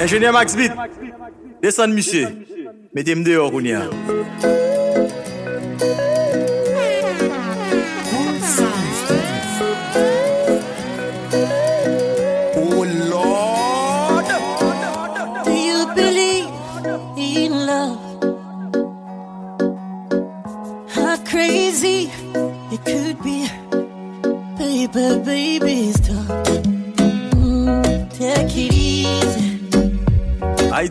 Enjenye 0.00 0.30
Max 0.30 0.56
Bit, 0.56 0.72
desan 1.62 1.90
misye, 1.92 2.28
metem 2.94 3.24
deyo 3.24 3.50
kounye. 3.50 3.78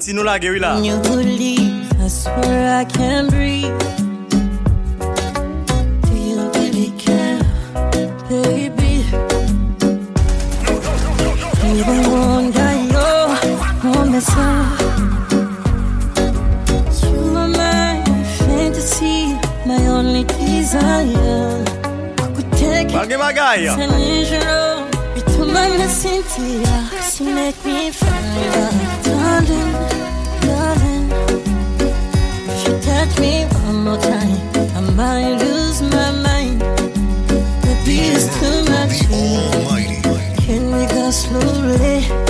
Haïti 0.10 0.14
nous 0.14 0.23
la 0.23 0.39
guéri. 0.39 0.60
When 0.60 0.84
you 0.84 0.97
leave, 1.24 1.92
I 2.04 2.07
swear 2.07 2.82
I 2.82 2.86
can't 2.86 3.29
breathe. 3.29 3.78
Do 6.04 6.15
you 6.15 6.50
really 6.54 6.92
care, 6.97 7.39
baby? 8.28 9.06
Even 11.64 12.11
one 12.11 12.51
guy, 12.51 12.87
you're 12.89 13.98
on 13.98 14.11
the 14.11 14.21
side. 14.21 14.79
You 17.04 17.37
are 17.37 17.48
my 17.48 18.04
fantasy, 18.48 19.37
my 19.65 19.87
only 19.87 20.23
desire. 20.23 21.64
I 22.18 22.32
could 22.36 22.51
take 22.54 22.89
Bagay 22.89 23.18
bagay. 23.18 23.70
Saint-Jean, 23.76 24.87
et 25.15 25.21
tout 25.21 25.46
même 25.46 25.87
Cynthia, 25.87 26.78
she 27.12 27.23
make 27.26 27.64
me 27.64 27.92
fire. 27.92 28.18
Darling, 29.04 29.71
darling, 30.42 31.11
if 32.48 32.68
you 32.68 32.73
touch 32.80 33.20
me 33.20 33.45
one 33.66 33.84
more 33.84 33.98
time, 33.98 34.40
I 34.76 34.82
might 34.95 35.36
lose 35.44 35.82
my 35.82 36.12
mind. 36.12 36.60
Baby, 37.64 37.98
it's 38.16 38.28
too 38.40 38.60
much. 38.72 38.95
Can 40.45 40.72
we 40.72 40.86
go 40.88 41.12
slowly? 41.12 42.29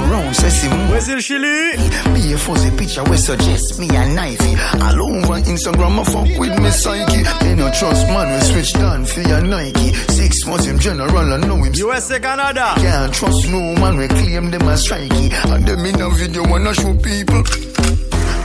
Picture 0.00 0.06
I 0.06 0.08
go 0.08 0.12
round, 0.12 0.36
say 0.36 0.50
Simone. 0.50 0.88
Brésil, 0.88 1.20
Chili. 1.20 1.76
Be 2.14 2.32
a 2.32 2.38
fuzzy 2.38 2.70
picture 2.76 3.04
we 3.04 3.16
suggest 3.16 3.78
me 3.78 3.88
a 3.88 4.04
knifey. 4.06 4.56
All 4.80 5.02
over 5.02 5.40
Instagram, 5.40 6.00
I 6.00 6.04
fuck 6.04 6.38
with 6.38 6.58
me 6.58 6.70
psyche. 6.70 7.22
Me 7.44 7.54
no 7.54 7.70
trust 7.72 8.06
man, 8.08 8.32
we 8.34 8.40
switch 8.46 8.72
down 8.74 9.04
for 9.04 9.22
your 9.22 9.42
Nike. 9.42 9.92
Six 10.12 10.46
months 10.46 10.66
him 10.66 10.78
general, 10.78 11.32
I 11.32 11.36
know 11.38 11.56
him. 11.56 11.72
USA, 11.74 12.18
Canada. 12.20 12.74
Can't 12.76 13.12
trust 13.14 13.48
no 13.48 13.60
man, 13.76 13.96
we 13.96 14.08
claim 14.08 14.50
them 14.50 14.62
as 14.68 14.86
strikey. 14.86 15.30
And 15.52 15.66
them 15.66 15.84
in 15.84 16.00
a 16.00 16.10
video 16.10 16.46
wanna 16.48 16.74
show 16.74 16.94
people. 16.94 17.42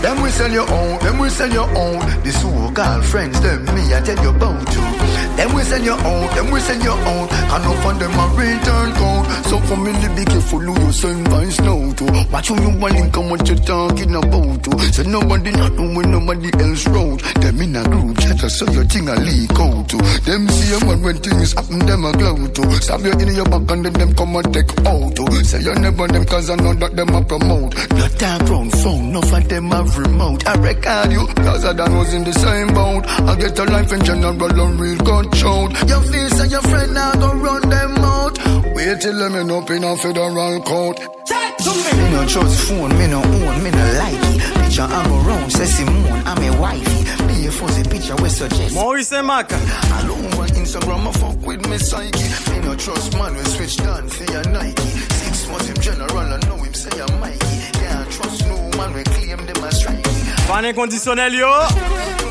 Them 0.02 0.22
we 0.22 0.30
sell 0.30 0.52
your 0.52 0.70
own, 0.72 1.00
them 1.00 1.18
we 1.18 1.30
sell 1.30 1.52
your 1.52 1.70
own. 1.78 2.00
The 2.24 2.32
so-called 2.32 3.06
friends, 3.06 3.40
them 3.42 3.66
me 3.74 3.94
I 3.94 4.02
tell 4.02 4.22
you 4.24 4.30
about 4.30 4.68
to. 4.68 5.05
Them 5.38 5.54
we 5.54 5.64
send 5.64 5.86
your 5.86 6.00
own, 6.00 6.28
them 6.36 6.52
we 6.52 6.60
send 6.60 6.84
your 6.84 6.98
own. 6.98 7.28
And 7.30 7.64
up 7.66 7.86
on 7.86 8.00
them 8.00 8.12
a 8.12 8.26
return 8.36 8.92
code. 8.94 9.26
So 9.46 9.60
for 9.68 9.78
me, 9.78 9.92
be 10.16 10.26
careful 10.26 10.60
who 10.60 10.74
you 10.86 10.92
send 10.92 11.28
vice 11.28 11.60
now 11.62 11.94
to. 11.94 12.06
Watch 12.32 12.48
who 12.50 12.56
you 12.62 12.78
want 12.80 12.96
and 12.96 13.32
what 13.32 13.48
you 13.48 13.56
talking 13.56 14.16
about 14.16 14.64
to. 14.64 14.80
So 14.94 15.04
nobody 15.04 15.52
not 15.52 15.74
know 15.74 15.96
when 15.96 16.12
nobody 16.12 16.52
else 16.60 16.88
wrote. 16.88 17.22
Them 17.42 17.62
in 17.62 17.76
a 17.76 17.84
group 17.84 18.18
chat, 18.20 18.40
so 18.52 18.66
your 18.72 18.86
thing 18.86 19.08
a 19.10 19.16
leak 19.16 19.52
out 19.60 19.90
to. 19.90 19.98
Them 20.26 20.48
see 20.50 20.76
a 20.76 20.80
man 20.86 21.02
when 21.02 21.18
things 21.18 21.54
happen, 21.54 21.80
them 21.80 22.06
a 22.06 22.12
glow 22.14 22.48
to. 22.48 22.72
Stab 22.82 23.02
you 23.02 23.12
in 23.12 23.36
your 23.36 23.46
back 23.46 23.70
and 23.72 23.86
then 23.86 23.94
them 23.94 24.14
come 24.16 24.36
and 24.36 24.54
take 24.54 24.72
out 24.86 25.16
to. 25.16 25.44
Say 25.44 25.62
you 25.62 25.76
never 25.76 26.08
them 26.08 26.26
cause 26.26 26.50
I 26.50 26.56
know 26.56 26.74
that 26.74 26.96
them 26.96 27.10
a 27.10 27.24
promote. 27.24 27.76
Not 27.92 28.12
that 28.20 28.46
brown 28.46 28.70
phone, 28.70 29.12
no 29.12 29.22
for 29.22 29.40
them 29.42 29.72
a 29.72 29.84
remote. 29.84 30.48
I 30.48 30.56
record 30.56 31.12
you, 31.12 31.28
cause 31.44 31.66
I 31.66 31.74
done 31.74 31.96
was 31.98 32.14
in 32.14 32.24
the 32.24 32.34
same 32.34 32.74
boat. 32.74 33.06
I 33.08 33.36
get 33.36 33.60
a 33.60 33.64
life 33.66 33.92
in 33.92 34.04
general 34.04 34.60
and 34.60 34.80
real 34.80 34.98
control. 35.06 35.72
Your 35.88 36.02
face 36.02 36.40
and 36.42 36.52
your 36.52 36.62
friend 36.62 36.94
now 36.94 37.14
go 37.14 37.34
run 37.34 37.70
them 37.70 37.98
out. 37.98 38.38
Wait 38.76 39.00
till 39.02 39.18
them 39.18 39.36
end 39.36 39.52
up 39.52 39.70
in 39.70 39.84
a 39.84 39.96
federal 39.98 40.62
court. 40.62 41.00
Me 41.00 42.12
no 42.12 42.26
trust 42.28 42.68
phone, 42.68 42.96
me 42.98 43.08
no 43.08 43.22
own, 43.22 43.64
me 43.64 43.72
no 43.72 43.86
like 43.98 44.20
it. 44.36 44.42
Picture 44.62 44.88
I 44.90 45.08
go 45.08 45.18
round, 45.30 45.52
say 45.52 45.66
Simone, 45.66 46.22
I'm 46.26 46.42
a 46.44 46.62
wifey. 46.62 47.02
Be 47.28 47.48
a 47.48 47.52
fuzzy 47.52 47.84
picture 47.90 48.16
we 48.22 48.30
suggest. 48.30 48.74
Maurice 48.76 49.14
et 49.14 49.22
Mac. 49.24 49.52
All 49.54 50.12
over 50.12 50.48
Instagram, 50.54 51.08
I 51.08 51.12
fuck 51.14 51.48
with 51.48 51.68
me 51.70 51.78
psyche. 51.78 52.28
Me 52.52 52.60
no 52.66 52.76
trust 52.76 53.18
man, 53.18 53.34
we 53.36 53.44
switch 53.44 53.78
down 53.78 54.08
for 54.10 54.26
your 54.32 54.44
Nike. 54.50 54.82
Six 55.22 55.48
months 55.50 55.68
him 55.68 55.78
general, 55.82 56.18
I 56.18 56.40
know 56.48 56.58
him 56.58 56.74
say 56.74 57.02
I'm 57.02 57.20
Mikey. 57.20 57.56
Can't 57.74 58.12
trust 58.12 58.46
no 58.48 58.58
man, 58.78 58.94
we 58.94 59.04
claim 59.04 59.38
them 59.46 59.64
as 59.64 59.82
strikey. 59.82 60.14
Fan 60.48 60.66
inconditionnel, 60.66 61.34
yo. 61.34 62.25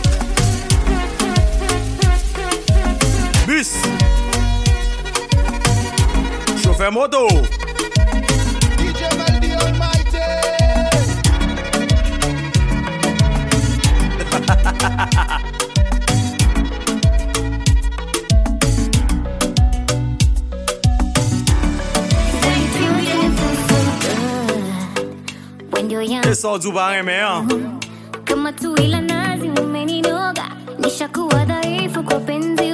Bus. 3.46 3.74
Chauffeur 6.62 6.90
moto. 6.90 7.26
DJ 8.78 9.00
Melody 9.18 9.52
Almighty. 9.54 10.24
sa 26.34 26.58
djou 26.58 26.72
pa 26.72 26.90
reme 26.92 27.16
an. 27.22 27.46
kama 28.24 28.52
tu 28.52 28.74
ila 28.76 29.00
nazi 29.00 29.48
umeninoga 29.62 30.44
nishakuwa 30.78 31.44
dhaifu 31.44 32.02
kwa 32.02 32.20
penzi 32.20 32.73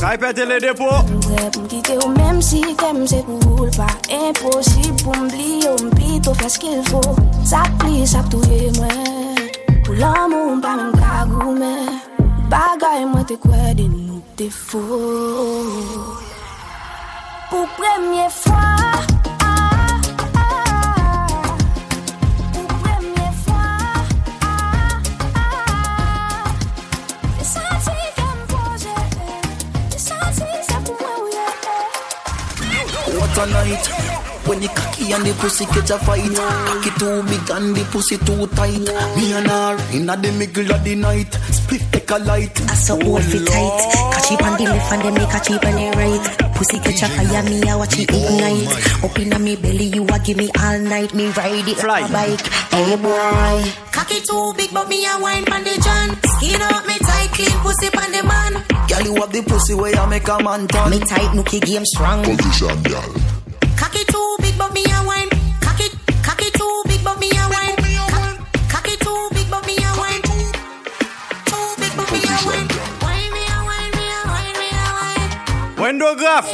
Kaj 0.00 0.16
pete 0.20 0.44
le 0.44 0.60
depo. 0.60 0.90
Mwen 1.26 1.52
mkite 1.62 1.96
ou 2.04 2.10
menm 2.12 2.42
si 2.44 2.60
tem 2.82 3.06
se 3.08 3.22
koul 3.28 3.70
Pa 3.76 3.88
imposib 4.12 5.00
pou 5.04 5.16
mbli 5.24 5.62
yo 5.64 5.76
Mbli 5.86 6.20
to 6.24 6.34
fes 6.40 6.58
kil 6.60 6.82
fo 6.90 7.00
Sak 7.44 7.70
pli 7.80 8.04
sak 8.06 8.28
touye 8.32 8.72
mwen 8.76 9.40
Pou 9.86 9.96
lan 9.96 10.28
moun 10.32 10.60
pa 10.60 10.76
menm 10.76 10.92
kagou 11.00 11.56
men 11.56 11.96
Bagay 12.46 13.02
mwen 13.10 13.24
te 13.26 13.34
kwe 13.42 13.72
de 13.74 13.88
nou 13.90 14.20
te 14.38 14.46
fo. 14.54 14.82
Pou 17.50 17.66
premye 17.74 18.28
fwa 18.30 18.62
ye 33.36 33.42
What 33.42 33.48
a 33.48 33.52
night 33.52 33.86
When 34.46 34.60
the 34.60 34.68
cocky 34.68 35.12
and 35.12 35.26
the 35.26 35.32
pussy 35.34 35.66
catch 35.66 35.90
a 35.90 35.98
fight 35.98 36.34
Cocky 36.34 36.90
too 36.98 37.22
big 37.24 37.50
and 37.50 37.76
the 37.76 37.84
pussy 37.90 38.16
too 38.18 38.46
tight 38.54 38.80
Me 39.16 39.32
and 39.32 39.46
her 39.46 39.76
inna 39.92 40.16
the 40.16 40.32
middle 40.32 40.72
of 40.72 40.84
the 40.84 40.94
night 40.94 41.32
Split 41.50 41.82
take 41.92 42.10
a 42.10 42.18
light 42.18 42.60
I 42.70 42.74
so 42.74 42.94
hold 43.00 43.24
fit 43.24 43.46
tight. 43.46 44.12
Catch 44.12 44.32
it 44.32 44.42
on 44.42 44.56
the 44.56 44.64
left 44.64 44.92
and 44.92 45.02
then 45.02 45.14
me 45.14 45.24
catch 45.26 45.50
it 45.50 45.64
on 45.64 45.74
the 45.74 45.86
right. 45.96 46.54
Pussy 46.54 46.78
catch 46.78 47.02
a 47.02 47.08
fire, 47.08 47.42
me 47.42 47.62
I 47.68 47.76
watch 47.76 47.98
it 47.98 48.10
ignite. 48.10 49.04
Up 49.04 49.18
inna 49.18 49.38
me 49.38 49.56
belly, 49.56 49.86
you 49.86 50.04
a 50.06 50.18
give 50.20 50.36
me 50.36 50.50
all 50.60 50.78
night. 50.78 51.14
Me 51.14 51.26
ride 51.30 51.68
it 51.68 51.76
Fly. 51.76 52.00
like 52.00 52.10
a 52.10 52.12
bike. 52.12 52.46
Hey 52.70 52.96
boy, 52.96 53.72
cocky 53.90 54.20
too 54.20 54.52
big, 54.56 54.72
but 54.72 54.88
me 54.88 55.06
a 55.06 55.18
wine 55.18 55.44
pon 55.44 55.64
the 55.64 55.74
john. 55.82 56.08
Skin 56.36 56.62
up 56.62 56.86
me 56.86 56.98
tight, 56.98 57.30
clean 57.32 57.58
pussy 57.60 57.90
pon 57.90 58.12
the 58.12 58.22
man. 58.22 58.52
Girl 58.88 59.02
you 59.02 59.14
have 59.20 59.32
the 59.32 59.42
pussy 59.42 59.74
where 59.74 59.94
you 59.94 60.06
make 60.06 60.28
a 60.28 60.42
man 60.42 60.68
turn 60.68 60.90
Me 60.90 60.98
tight, 61.00 61.34
nookie 61.34 61.60
game 61.60 61.84
strong. 61.84 62.22
Position, 62.22 62.82
girl. 62.82 63.25
Cocky 64.16 64.24
too 64.24 64.36
big, 64.40 64.56
but 64.56 64.72
me 64.72 64.82
a 64.84 65.04
wine. 65.04 65.28
Cocky, 65.60 65.88
cocky 66.24 66.50
too 66.52 66.82
big, 66.88 67.04
but 67.04 67.18
me 67.20 67.28
a 67.36 67.48
wine. 67.52 67.76
Cock- 68.08 68.38
Cocky 68.72 68.96
too 68.96 69.28
big, 69.34 69.50
but 69.50 69.66
me 69.66 69.76
a 69.76 69.92
wine. 70.00 70.22
Too 71.44 71.74
big, 71.78 71.92
but 71.96 72.10
me 72.10 72.20
a 72.24 72.36
wine. 72.46 72.68
Wine 73.04 73.30
me 73.36 73.44
a 73.44 73.58
wine, 73.68 73.92
me 73.92 74.04
a 74.08 74.20
wine, 74.32 74.56
me 74.56 74.68
a 74.72 74.84
wine. 74.96 75.30
Wendo 75.76 76.16
Graf. 76.16 76.48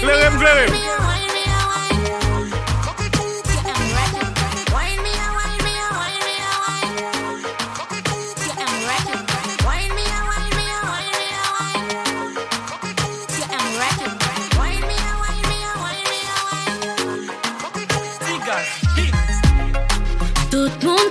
Clerim, 0.00 0.38
clerim. 0.38 0.70
Tout 0.70 0.78
moun 0.86 0.97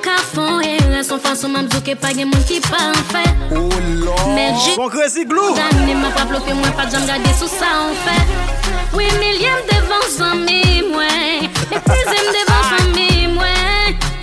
ka 0.07 0.17
fon 0.31 0.63
e 0.63 0.77
re 0.93 1.03
Son 1.03 1.19
fason 1.19 1.51
mamzou 1.51 1.83
ke 1.83 1.95
pa 1.99 2.13
gen 2.15 2.31
moun 2.31 2.43
ki 2.47 2.61
pa 2.69 2.79
an 2.91 3.03
fe. 3.11 3.23
Oh 3.59 3.69
la 4.03 4.47
Son 4.73 4.89
kresi 4.93 5.27
glou. 5.27 5.55
Dane 5.59 5.99
ma 5.99 6.11
pa 6.15 6.25
bloke 6.31 6.53
mwen 6.55 6.73
pa 6.79 6.87
jam 6.91 7.05
gade 7.09 7.31
sou 7.39 7.51
sa 7.51 7.73
an 7.85 7.95
fe. 8.05 8.17
Oui 8.95 9.11
milyem 9.19 9.63
devan 9.71 10.05
zami 10.17 10.61
mwen. 10.91 11.49
Epuizem 11.75 12.31
devan 12.35 12.63
zami 12.71 13.09
mwen. 13.35 13.67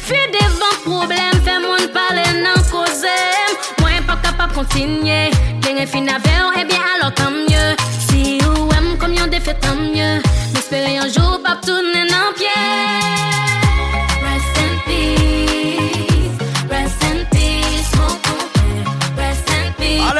Fi 0.05 0.21
devan 0.33 0.75
problem 0.85 1.37
Fe 1.45 1.55
moun 1.65 1.87
pale 1.95 2.25
nan 2.43 2.61
kozem 2.69 3.55
Mwen 3.81 4.05
pa 4.09 4.19
kapap 4.25 4.53
kontinye 4.53 5.31
Genye 5.65 5.87
fin 5.89 6.11
aveyon 6.13 6.59
ebyen 6.61 6.83
eh 6.83 6.93
alo 6.93 7.09
tan 7.17 7.33
mye 7.47 7.65
Si 8.05 8.37
ou 8.45 8.69
em 8.77 8.91
kom 9.01 9.17
yon 9.17 9.33
defet 9.33 9.63
tan 9.65 9.81
mye 9.81 10.11
Nespere 10.53 10.93
yon 10.99 11.09
jou 11.09 11.41
pap 11.47 11.65
toune 11.65 12.05
nan 12.11 12.37
pye 12.37 12.54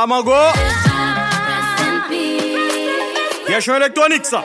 Maman 0.00 0.22
go. 0.24 0.32
Yes, 3.50 3.64
je 3.64 3.72
électronique 3.72 4.24
ça. 4.24 4.42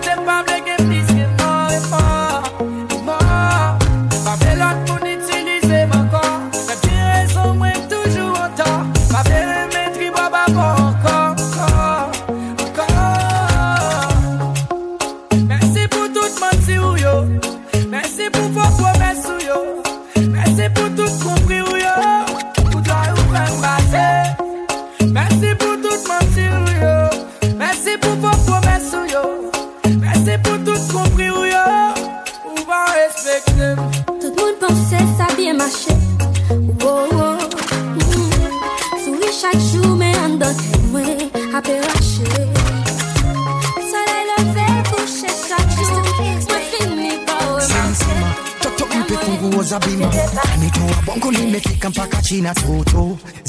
Lâche 0.00 0.16
qu'à 0.24 0.39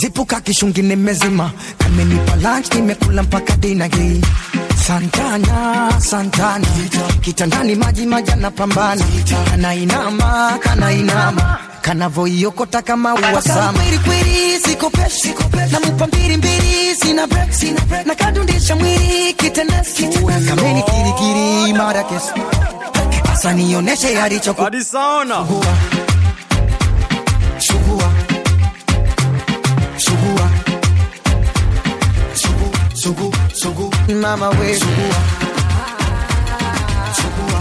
zipuka 0.01 0.41
kishungi 0.41 0.81
nimezima 0.81 1.51
kamenipa 1.77 2.35
lunch 2.35 2.73
nimekula 2.75 3.23
mpaka 3.23 3.55
dina 3.57 3.85
hii 3.85 4.21
santana 4.87 5.91
santana. 6.01 6.67
Kitandani 7.21 7.75
maji 7.75 8.05
maji 8.05 8.31
anapambana 8.31 9.03
kanainama 9.51 10.57
kanainama 10.59 11.57
kanavoiokota 11.81 12.81
kama 12.81 13.13
uwasama 13.15 13.79
sikopeshi 14.65 15.33
namupa 15.71 16.07
mbili 16.07 16.37
mbili 16.37 16.95
sina 16.95 17.27
break 17.27 17.53
sina 17.53 17.81
break. 17.81 18.05
Nakadundisha 18.07 18.75
mwili 18.75 19.33
kitenesi 19.33 20.07
kameni 20.47 20.83
kirikiri 20.83 21.73
mara 21.73 22.03
kesi. 22.03 22.31
Asa 23.33 23.53
nioneshe 23.53 24.21
alichoku 24.21 24.61
Mama 34.21 34.49
we 34.59 34.75
Sugua 34.75 35.19
Sugua 37.17 37.59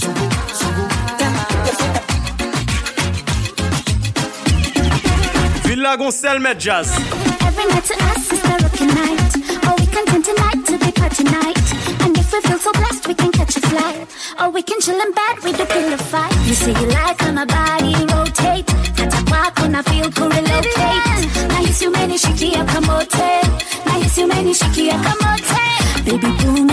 Sugu 0.00 0.26
Sugu 0.58 0.84
Villa 5.62 5.96
Goncel 5.96 6.40
met 6.40 6.58
jazz. 6.58 6.88
Every 7.46 7.66
night 7.66 7.84
to 7.84 7.94
us 7.94 8.32
is 8.32 8.42
the 8.42 8.54
rookie 8.64 8.86
night. 8.86 9.32
Or 9.66 9.74
we 9.78 9.86
can 9.86 10.04
turn 10.06 10.22
tonight 10.24 10.66
to 10.66 10.76
be 10.76 10.90
party 10.90 11.22
night. 11.22 11.66
And 12.02 12.18
if 12.18 12.32
we 12.32 12.40
feel 12.40 12.58
so 12.58 12.72
blessed, 12.72 13.06
we 13.06 13.14
can 13.14 13.30
catch 13.30 13.56
a 13.56 13.60
flight. 13.60 14.08
Or 14.40 14.50
we 14.50 14.62
can 14.64 14.80
chill 14.80 15.00
in 15.00 15.12
bed 15.12 15.36
with 15.44 15.60
a 15.60 15.66
pillow 15.66 15.96
fight. 15.98 16.34
You 16.48 16.54
say 16.54 16.72
you 16.72 16.86
like 16.88 17.20
how 17.20 17.30
my 17.30 17.44
body 17.44 17.94
rotate. 18.12 18.68
Hata 18.98 19.22
kwako 19.22 19.68
na 19.70 19.82
feel 19.82 20.10
to 20.10 21.09
relocate. 21.80 21.94
Na 21.94 22.04
hisi 22.04 22.24
umenishikia 22.24 22.64
kamote. 22.64 23.40
Na 23.86 23.92
hisi 23.92 24.24
umenishikia 24.24 24.98
kamote. 24.98 25.60
Baby, 26.04 26.26
boom, 26.44 26.69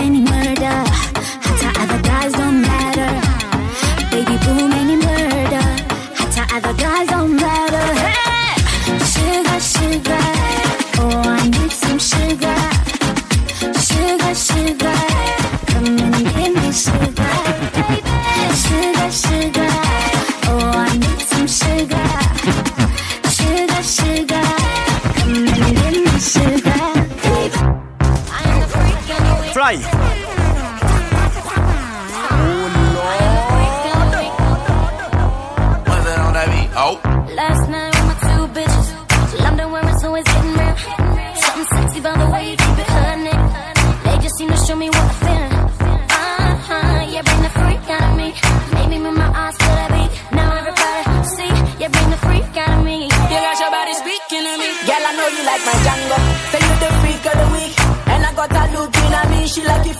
Vai! 29.68 30.07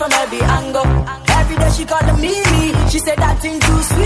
From 0.09 0.23
every 0.23 0.41
angle. 0.41 0.87
Every 1.29 1.57
day 1.57 1.71
she 1.71 1.85
calling 1.85 2.21
me, 2.21 2.29
me. 2.29 2.91
She 2.91 2.99
said 2.99 3.19
that 3.19 3.41
thing 3.41 3.61
too 3.61 3.83
sweet. 3.83 3.98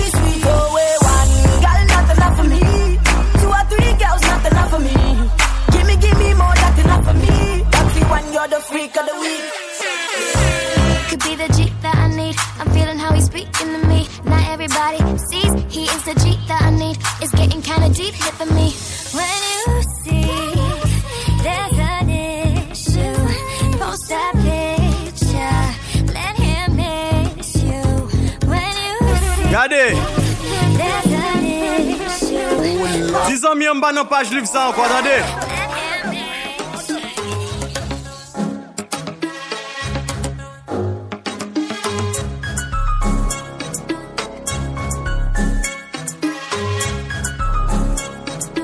Issue. 33.12 33.30
10 33.30 33.46
ans, 33.46 33.54
mi 33.54 33.66
an 33.66 33.80
ba 33.80 33.92
nan 33.92 34.06
page 34.06 34.30
liv 34.32 34.46
sa 34.46 34.68
anko, 34.68 34.82
attendez. 34.82 35.24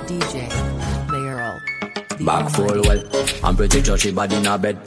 DJ 0.06 0.48
Mayoral. 1.10 1.58
Back 2.20 2.50
full 2.50 2.80
well, 2.82 3.02
I'm 3.44 3.56
pretty 3.56 3.82
sure 3.82 3.98
she 3.98 4.12
body 4.12 4.36
in 4.36 4.46
a 4.46 4.58
bed. 4.58 4.78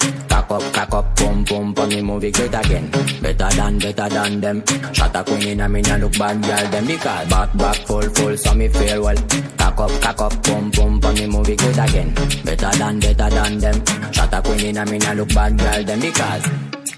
Cock 0.52 0.64
up, 0.64 0.74
cock 0.74 0.94
up, 0.94 1.16
pump, 1.16 1.48
pump, 1.48 1.80
and 1.80 1.90
me 1.94 2.02
movie 2.02 2.30
great 2.30 2.54
again. 2.54 2.92
Better 3.22 3.50
than, 3.56 3.80
better 3.80 4.10
than 4.10 4.42
them. 4.42 4.64
Shot 4.92 5.16
a 5.16 5.24
queen 5.24 5.48
in 5.48 5.62
a 5.62 5.70
me 5.70 5.82
nah 5.82 5.96
look 5.96 6.12
bad 6.18 6.44
girl 6.44 6.68
them 6.72 6.88
because 6.88 7.30
back, 7.30 7.58
back 7.58 7.76
full, 7.88 8.02
full, 8.02 8.36
so 8.36 8.54
me 8.54 8.68
feel 8.68 9.02
well. 9.02 9.16
Cock 9.58 9.80
up, 9.80 10.02
cock 10.02 10.22
up, 10.22 10.44
pump, 10.44 10.76
pump, 10.76 11.06
and 11.06 11.20
me 11.20 11.28
movie 11.28 11.56
great 11.56 11.78
again. 11.78 12.14
Better 12.44 12.70
than, 12.78 13.00
better 13.00 13.30
than 13.30 13.60
them. 13.60 14.12
Shot 14.12 14.34
a 14.34 14.42
queen 14.42 14.66
in 14.66 14.78
a 14.78 14.86
me 14.88 14.98
nah 14.98 15.14
look 15.14 15.30
bad 15.30 15.58
girl 15.58 15.84
them 15.86 16.00
because. 16.02 16.46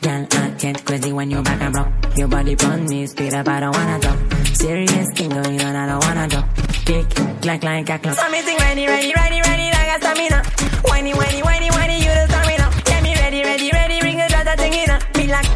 Girl, 0.02 0.28
I 0.32 0.50
get 0.58 0.86
crazy 0.86 1.14
when 1.14 1.30
you 1.30 1.44
back 1.44 1.62
and 1.62 1.74
broke. 1.74 2.18
Your 2.18 2.28
body 2.30 2.56
on 2.58 2.86
me, 2.88 3.06
speed 3.06 3.36
up, 3.36 3.48
I 3.48 3.60
don't 3.60 3.76
wanna 3.76 4.00
drop. 4.00 4.18
Serious 4.56 5.10
thing 5.14 5.30
going 5.30 5.62
on, 5.62 5.76
I 5.76 5.86
don't 5.86 6.04
wanna 6.04 6.28
drop. 6.28 6.56
Kick, 6.86 7.46
like, 7.46 7.64
like 7.64 7.88
a 7.88 8.00
clock. 8.00 8.16
So 8.16 8.32
me 8.32 8.42
sing 8.42 8.58
ready, 8.58 8.88
ready, 8.88 9.14
ready, 9.14 9.42
ready, 9.42 9.70
like 9.78 9.96
a 9.96 10.02
stamina. 10.02 10.44
Whiny, 10.90 11.14
whiny, 11.14 11.42
whiny, 11.44 11.70
whiny, 11.70 11.93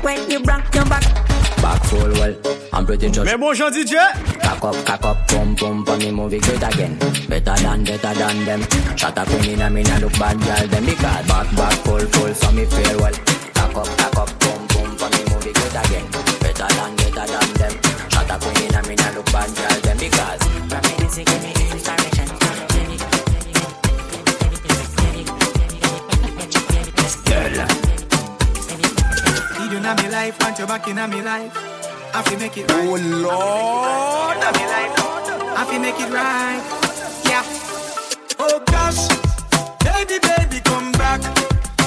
when 0.08 0.32
you 0.32 0.40
broke 0.40 0.74
your 0.74 0.86
back. 0.86 1.04
Back 1.62 1.84
full 1.84 2.12
well, 2.20 2.34
I'm 2.72 2.86
pretty 2.86 3.12
sure. 3.12 3.26
Mais 3.26 3.36
bon, 3.36 3.54
Jean 3.54 3.70
DJ. 3.72 3.98
Cock 4.40 4.64
up, 4.64 4.86
cock 4.86 5.04
up, 5.04 5.28
pump, 5.28 5.60
pump, 5.60 5.90
and 5.90 6.02
me 6.02 6.12
movie 6.12 6.40
great 6.40 6.64
again. 6.64 6.98
Better 7.28 7.56
than, 7.64 7.84
better 7.84 8.14
than 8.14 8.46
them. 8.46 8.62
Shot 8.96 9.18
a 9.18 9.26
queen 9.26 9.60
in 9.60 9.74
me 9.74 9.84
nah 9.84 9.98
look 9.98 10.14
bad 10.18 10.40
girl 10.40 10.68
them 10.68 10.86
because 10.86 11.28
back, 11.28 11.48
back 11.58 11.74
full, 11.84 12.00
full, 12.00 12.34
so 12.34 12.52
me 12.54 12.64
feel 12.66 12.98
well. 13.02 13.16
Cock 13.58 13.76
up, 13.76 13.90
cock 14.00 14.18
up, 14.22 14.30
pump, 14.40 14.70
pump, 14.72 15.02
and 15.04 15.14
me 15.16 15.24
movie 15.34 15.54
great 15.58 15.78
again. 15.84 16.06
Better 16.40 16.70
than, 16.78 16.96
better 16.96 17.26
than 17.34 17.50
them. 17.60 17.74
Shot 18.12 18.32
a 18.32 18.36
queen 18.40 18.76
in 18.80 18.88
me 18.88 18.96
nah 18.96 19.12
look 19.12 19.26
bad 19.34 19.50
girl 19.58 19.80
them 19.82 19.98
because. 19.98 20.42
Reminiscing, 20.72 21.26
give 21.26 21.44
me 21.44 21.57
Need 29.88 30.00
you 30.00 30.06
in 30.06 30.12
my 30.12 30.18
life, 30.18 30.38
want 30.42 30.60
you 30.60 30.68
back 30.68 30.88
in 30.90 30.96
my 30.98 31.06
life. 31.22 31.52
I 32.14 32.22
fi 32.22 32.36
oh, 32.36 32.40
make 32.40 32.58
it 32.58 32.70
right. 32.70 32.88
Oh 32.88 32.96
Lord, 33.24 34.36
in 34.36 34.52
my 34.52 34.66
life. 34.76 34.94
I 35.56 35.64
fi 35.64 35.80
make 35.80 35.96
it 35.96 36.12
right. 36.12 36.62
Yeah. 37.24 37.44
Oh 38.38 38.60
gosh, 38.68 39.08
baby, 39.88 40.20
baby, 40.20 40.60
come 40.66 40.92
back. 40.94 41.22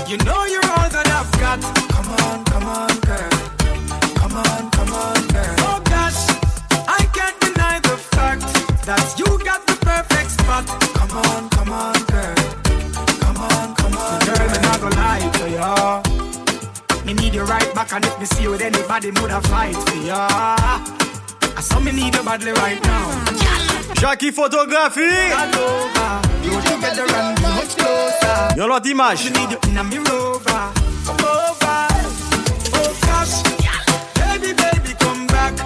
You 0.08 0.16
know 0.24 0.44
you're 0.46 0.64
all 0.64 0.88
that 0.88 1.08
I've 1.12 1.30
got. 1.44 1.60
Come 1.92 2.08
on, 2.24 2.44
come 2.46 2.66
on, 2.72 2.88
girl. 3.04 3.30
Come 4.16 4.32
on, 4.32 4.70
come 4.70 4.92
on, 4.94 5.20
girl. 5.28 5.56
Oh 5.68 5.82
gosh, 5.84 6.24
I 6.88 7.04
can't 7.12 7.38
deny 7.40 7.80
the 7.80 7.98
fact 8.16 8.48
that 8.86 9.04
you 9.18 9.26
got 9.44 9.66
the 9.66 9.76
perfect 9.84 10.30
spot. 10.30 10.64
Come 10.96 11.12
on, 11.28 11.50
come 11.50 11.72
on, 11.72 11.92
girl. 12.08 12.34
Come 13.20 13.36
on, 13.36 13.74
come 13.74 13.92
on, 13.92 14.20
girl. 14.24 14.36
girl. 14.36 14.48
Me 14.48 14.58
not 14.62 14.80
gonna 14.80 14.96
lie 14.96 15.30
to 15.34 15.50
ya. 15.50 16.19
Me 17.10 17.16
need 17.16 17.34
you 17.34 17.42
right 17.42 17.74
back, 17.74 17.92
and 17.92 18.04
if 18.04 18.16
me 18.20 18.24
see 18.24 18.44
you 18.44 18.52
with 18.52 18.60
anybody, 18.62 19.10
would 19.10 19.32
have 19.32 19.44
fight 19.46 19.74
for 19.74 19.96
ya. 19.96 20.28
I 20.30 21.60
saw 21.60 21.80
me 21.80 21.90
need 21.90 22.14
you 22.14 22.22
badly 22.22 22.52
right 22.52 22.80
now. 22.84 23.24
Jackie 23.94 24.30
Photography. 24.30 25.10
You 26.44 26.60
together 26.62 27.06
and 27.10 27.36
be 27.36 27.42
much 27.42 27.74
closer. 27.76 28.54
Yon 28.56 28.68
lot 28.68 28.84
imaj. 28.84 29.24
Me 29.24 29.30
need 29.40 29.50
you 29.50 29.58
in 29.68 29.78
a 29.78 29.82
me 29.82 29.98
rover. 29.98 30.70
Come 31.04 31.24
over. 31.34 31.88
Oh 32.78 32.92
gosh, 33.02 33.42
baby, 34.14 34.52
baby, 34.54 34.94
come 35.00 35.26
back. 35.26 35.58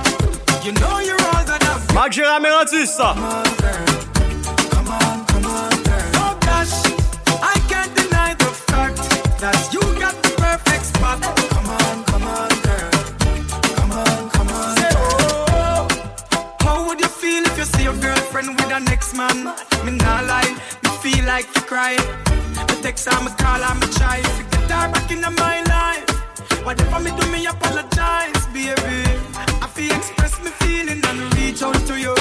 You 0.64 0.72
know 0.72 0.98
you're 1.00 1.20
all 1.20 1.44
that 1.44 1.62
I've 1.62 1.92
Marc 1.92 2.12
Gérard 2.12 2.40
Mérantis. 2.40 2.96
Oh 2.98 3.12
gosh, 6.40 6.74
I 7.42 7.54
can't 7.68 7.94
deny 7.94 8.32
the 8.32 8.46
fact 8.46 8.96
that 9.42 9.74
you 9.74 9.83
your 17.94 18.02
girlfriend 18.02 18.48
with 18.48 18.68
the 18.68 18.78
next 18.78 19.14
man? 19.14 19.44
Me 19.84 19.92
not 19.96 20.24
lie, 20.26 20.56
me 20.82 20.90
feel 21.02 21.24
like 21.24 21.46
you 21.54 21.62
cry. 21.62 21.96
Me 22.68 22.82
text 22.82 23.08
her, 23.08 23.24
me 23.24 23.30
call 23.38 23.60
her, 23.60 23.74
me 23.74 23.86
try 23.92 24.20
to 24.20 24.42
get 24.50 24.70
her 24.70 24.92
back 24.92 25.10
into 25.10 25.30
my 25.30 25.62
life. 25.62 26.64
Whatever 26.64 27.00
me 27.00 27.10
do, 27.18 27.30
me 27.30 27.46
apologize, 27.46 28.46
baby. 28.52 29.04
I 29.62 29.68
feel 29.72 29.94
express 29.94 30.42
me 30.42 30.50
feeling 30.50 31.04
and 31.04 31.34
reach 31.36 31.62
out 31.62 31.74
to 31.86 31.98
you. 31.98 32.14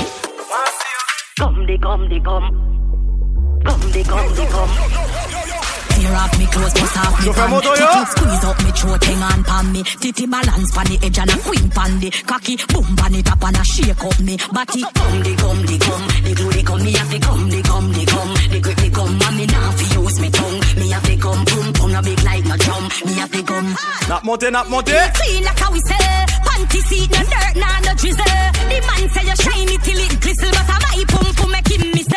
Come, 1.38 1.66
they 1.66 1.78
come, 1.78 2.10
they 2.10 2.20
come. 2.20 3.62
Come, 3.66 3.92
they 3.92 4.04
come, 4.04 4.36
they 4.36 4.48
come. 4.48 5.73
Tear 6.04 6.16
off 6.20 6.38
me 6.38 6.46
clothes, 6.48 6.74
bust 6.74 6.98
off 7.00 7.16
me 7.16 7.26
Chauffeur 7.32 7.48
pan. 7.48 7.64
yo. 7.64 8.02
it, 8.04 8.08
squeeze 8.12 8.44
up 8.44 8.58
me 8.60 8.72
throat, 8.76 9.04
hang 9.08 9.24
on 9.24 9.44
pan 9.48 9.66
me. 9.72 9.82
Titty 9.84 10.26
balance 10.28 10.72
pan 10.76 10.88
the 10.92 11.00
edge 11.00 11.20
and 11.20 11.32
a 11.32 11.38
queen 11.48 11.70
pan 11.72 11.92
the 12.04 12.10
cocky. 12.28 12.56
Boom 12.76 12.90
pan 13.00 13.16
it 13.16 13.32
up 13.32 13.40
and 13.40 13.56
a 13.56 13.64
shake 13.64 14.04
up 14.04 14.20
me 14.20 14.36
body. 14.52 14.84
Come 14.84 15.20
the 15.24 15.34
come 15.40 15.62
the 15.64 15.78
come, 15.80 16.06
the 16.28 16.32
glue 16.36 16.52
the 16.52 16.64
come. 16.68 16.84
Me 16.84 16.92
have 16.92 17.08
to 17.08 17.20
come 17.24 17.44
the 17.48 17.62
come 17.64 17.88
the 17.96 18.04
come, 18.04 18.34
the 18.52 18.60
grip 18.60 18.78
the 18.84 18.90
come. 18.92 19.16
And 19.16 19.36
me 19.40 19.46
now 19.48 19.72
fi 19.72 19.86
use 19.96 20.20
me 20.20 20.30
tongue. 20.30 20.60
Me 20.76 20.86
have 20.92 21.08
to 21.08 21.16
come 21.24 21.42
boom 21.48 21.68
boom 21.72 21.90
no 21.96 22.02
big 22.04 22.24
like 22.28 22.46
no 22.52 22.56
drum. 22.60 22.84
Me 23.08 23.14
have 23.24 23.32
to 23.32 23.42
come. 23.48 23.70
Nap 24.12 24.22
monte, 24.28 24.48
nap 24.52 24.68
monte. 24.68 24.92
Clean 24.92 25.44
like 25.48 25.60
how 25.64 25.72
we 25.72 25.80
say. 25.88 26.04
Panty 26.44 26.80
seat, 26.84 27.08
no 27.16 27.24
dirt, 27.32 27.56
nah, 27.56 27.80
no 27.80 27.92
drizzle. 27.96 28.44
The 28.68 28.78
man 28.92 29.04
say 29.08 29.24
you 29.24 29.38
shiny 29.40 29.78
till 29.80 30.04
it 30.04 30.20
glisten, 30.20 30.52
but 30.52 30.68
I 30.68 30.78
my 30.84 31.00
pum 31.08 31.28
pum 31.32 31.52
make 31.56 31.72
him 31.72 31.96
miss 31.96 32.12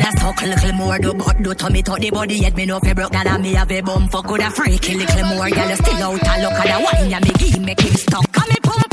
coulda 0.00 0.42
a 0.42 0.46
little 0.46 0.72
more, 0.72 0.98
do 0.98 1.14
but 1.14 1.42
do 1.42 1.54
tummy 1.54 1.82
to 1.82 1.96
the 1.96 2.10
body 2.10 2.42
head. 2.42 2.56
Me 2.56 2.66
know 2.66 2.80
fi 2.80 2.92
broke 2.92 3.14
and 3.14 3.42
me 3.42 3.54
have 3.54 3.70
a 3.70 3.80
bum 3.80 4.08
for 4.08 4.22
coulda 4.22 4.50
freaky 4.50 4.94
little 4.94 5.24
more. 5.26 5.50
Girl, 5.50 5.68
you 5.68 5.76
still 5.76 6.02
out 6.02 6.12
a 6.12 6.42
look 6.42 6.52
at 6.52 6.66
the 6.66 6.84
wine 6.84 7.12
and 7.12 7.24
me 7.24 7.32
give 7.38 7.60
make 7.60 7.80
him 7.80 7.94
stuck. 7.94 8.24
And 8.36 8.48
me 8.48 8.56
pum 8.62 8.89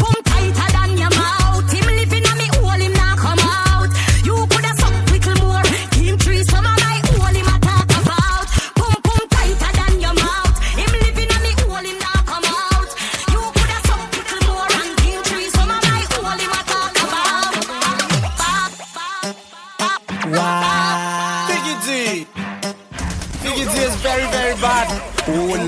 Oh 25.30 25.34
lord. 25.34 25.68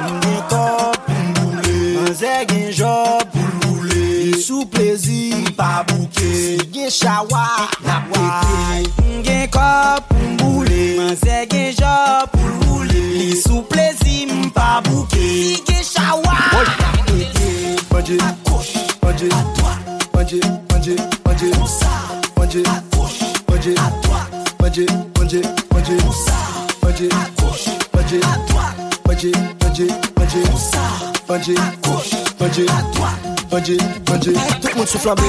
Mwen 0.00 0.40
kop 0.48 0.96
pou 1.04 1.18
mboule 1.28 1.74
Mwen 1.98 2.14
zè 2.16 2.46
gen 2.48 2.72
job. 2.72 3.26
Pou 3.34 3.44
mboule 3.58 4.06
Mwen 4.30 4.40
sou 4.40 4.64
plezi 4.72 5.34
mpa 5.42 5.84
bouke 5.90 6.30
Si 6.32 6.56
gen 6.72 6.88
chawa 6.96 7.44
la 7.84 8.00
peke 8.08 9.04
Mwen 9.04 9.22
gen 9.28 9.46
kop 9.52 10.08
pou 10.08 10.32
mboule 10.32 10.82
Mwen 10.96 11.16
zè 11.20 11.44
gen 11.52 11.74
job. 11.76 12.32
Pou 12.32 12.56
mboule 12.56 13.06
Mwen 13.12 13.36
sou 13.44 13.66
plezi 13.68 14.24
mpa 14.32 14.78
bouke 14.88 15.20
Si 15.20 15.60
gen 15.68 15.84
chawa 15.92 16.38
la 16.56 16.94
peke 17.04 18.39
manger, 31.30 31.54
manger, 32.40 32.89
manje, 33.50 33.76
manje 34.08 34.32
Tout 34.60 34.74
moun 34.76 34.86
sou 34.86 34.98
flambe, 34.98 35.26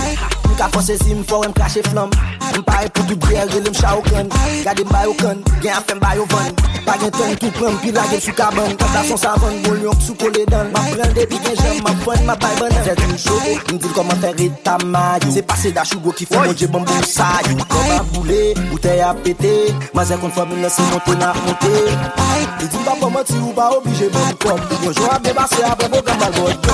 m 0.49 0.55
ka 0.60 0.69
fonse 0.73 0.97
zi 1.03 1.15
m 1.15 1.23
fò 1.27 1.41
wè 1.41 1.49
m 1.49 1.57
kache 1.57 1.84
flam 1.89 2.10
M 2.51 2.63
pare 2.67 2.89
pou 2.91 3.05
tout 3.07 3.27
bè, 3.27 3.45
relè 3.47 3.69
m 3.69 3.75
chaw 3.77 4.01
kon 4.10 4.27
Gade 4.65 4.84
m 4.84 4.91
bayo 4.91 5.13
kon, 5.21 5.39
gen 5.63 5.73
a 5.73 5.81
fèm 5.88 5.99
bayo 6.01 6.25
van. 6.31 6.51
Pa 6.86 6.97
gen 6.99 7.12
ton 7.15 7.36
tout 7.39 7.53
prèm, 7.55 7.77
pi 7.81 7.91
la 7.95 8.03
gen 8.12 8.19
sou 8.21 8.36
kaban. 8.36 8.75
Kata 8.81 9.03
son 9.07 9.17
savon, 9.17 9.55
moun 9.63 9.86
yon 9.86 10.01
sou 10.03 10.17
kole 10.19 10.43
dan. 10.51 10.71
Ma 10.75 10.84
pren 10.91 11.13
depi 11.15 11.39
gen 11.45 11.55
jèm, 11.62 11.79
ma 11.86 11.93
fon, 12.03 12.25
ma 12.27 12.36
bay 12.41 12.57
banan. 12.60 12.84
Zè 12.86 12.95
di 12.99 13.07
m 13.07 13.15
chode, 13.15 13.55
m 13.71 13.79
di 13.79 13.88
l 13.88 13.95
koman 13.95 14.19
fè 14.21 14.34
rita 14.38 14.75
mayou 14.84 15.31
Se 15.31 15.45
pase 15.47 15.71
da 15.75 15.86
chou 15.88 16.03
go 16.03 16.13
ki 16.17 16.27
fè 16.27 16.43
manje 16.43 16.67
bambou 16.71 17.07
sayou 17.07 17.65
Kom 17.71 17.95
a 17.95 18.03
boule, 18.12 18.41
bouteye 18.69 19.05
a 19.07 19.13
pete 19.15 19.53
Ma 19.95 20.05
zè 20.05 20.19
kon 20.19 20.34
fò 20.36 20.45
mi 20.49 20.60
lè 20.62 20.69
se 20.69 20.84
monte 20.91 21.15
na 21.21 21.31
monte 21.45 21.71
E 21.71 22.45
di 22.60 22.67
m 22.75 22.86
ba 22.86 22.97
poman 22.99 23.25
ti 23.25 23.39
ou 23.39 23.55
ba 23.55 23.71
oblige 23.77 24.12
bon 24.12 24.36
kom. 24.43 24.60
Yon 24.84 24.97
jwa 24.99 25.19
beba 25.23 25.47
se 25.47 25.63
apè 25.71 25.88
bo 25.89 26.03
gambal 26.03 26.36
bot 26.36 26.71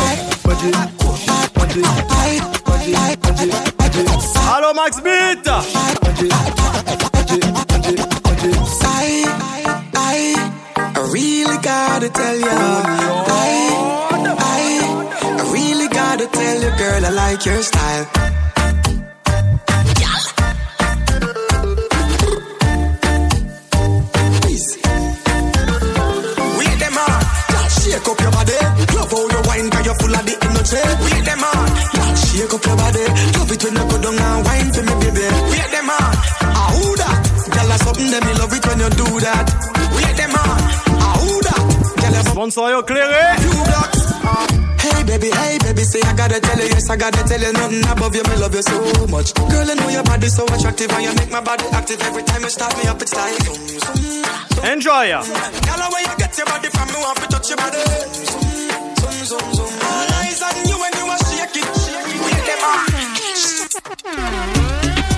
Manje, 0.47 0.71
manje 0.73 0.97
manje, 1.67 1.81
manje, 2.67 3.51
manje 3.79 4.05
Allo 4.55 4.73
Max 4.73 5.01
Beat 5.01 5.47
I 10.95 11.09
really 11.11 11.57
gotta 11.57 12.09
tell 12.09 12.39
ya. 12.39 12.47
I, 13.27 13.51
I, 14.39 14.63
I 15.23 15.51
really 15.51 15.87
gotta 15.87 16.27
tell 16.27 16.61
you, 16.61 16.71
girl, 16.77 17.05
I 17.05 17.09
like 17.09 17.45
your 17.45 17.61
style. 17.63 18.07
It 33.57 33.63
when 33.65 33.73
you 33.73 33.85
go 33.89 33.97
down 34.01 34.17
and 34.21 34.45
wine 34.45 34.69
for 34.71 34.83
me, 34.85 34.93
baby. 35.01 35.25
Wait 35.49 35.69
them 35.73 35.89
on, 35.89 36.13
ah 36.45 36.69
who 36.77 36.93
that? 37.01 37.17
Girl, 37.49 37.67
that's 37.67 37.83
something 37.83 38.09
that 38.13 38.21
me 38.25 38.33
love 38.37 38.53
it 38.53 38.63
when 38.69 38.77
you 38.79 38.89
do 38.93 39.07
that. 39.25 39.45
Wait 39.97 40.13
them 40.17 40.33
on, 40.37 40.57
ah 41.01 41.15
who 41.17 41.29
that? 41.41 41.61
Girl, 41.97 42.13
you're 42.13 42.27
Sponsor 42.29 42.69
yo 42.69 42.81
clairé. 42.85 43.23
few 43.41 43.57
blocks. 43.65 44.01
Hey 44.83 45.03
baby, 45.03 45.29
hey 45.33 45.57
baby, 45.65 45.83
say 45.83 46.01
I 46.05 46.13
gotta 46.13 46.39
tell 46.39 46.57
you, 46.59 46.69
yes 46.69 46.89
I 46.89 46.95
gotta 46.97 47.23
tell 47.25 47.41
you, 47.41 47.51
nothing 47.53 47.83
above 47.89 48.15
you, 48.15 48.23
me 48.29 48.35
love 48.37 48.53
you 48.53 48.61
so 48.61 48.77
much. 49.09 49.33
Girl, 49.33 49.65
I 49.69 49.73
know 49.73 49.89
your 49.89 50.03
body 50.03 50.27
so 50.29 50.45
attractive, 50.45 50.91
and 50.91 51.03
you 51.03 51.13
make 51.17 51.31
my 51.31 51.41
body 51.41 51.65
active 51.73 52.01
every 52.01 52.23
time 52.23 52.41
you 52.43 52.49
start 52.49 52.77
me 52.77 52.85
up. 52.89 53.01
It's 53.01 53.15
like 53.15 53.33
zoom, 53.41 53.65
zoom. 53.81 54.65
Enjoy 54.65 55.03
ya. 55.09 55.23
Mm. 55.23 55.33
Girl, 55.65 55.81
where 55.91 56.03
you 56.05 56.13
get 56.17 56.37
your 56.37 56.45
body 56.47 56.69
from, 56.69 56.87
me 56.93 56.97
want 57.01 57.17
to 57.19 57.27
touch 57.27 57.49
your 57.49 57.57
body. 57.57 57.81
Zoom, 58.13 59.25
zoom, 59.25 59.25
zoom, 59.25 59.53
zoom. 59.55 59.86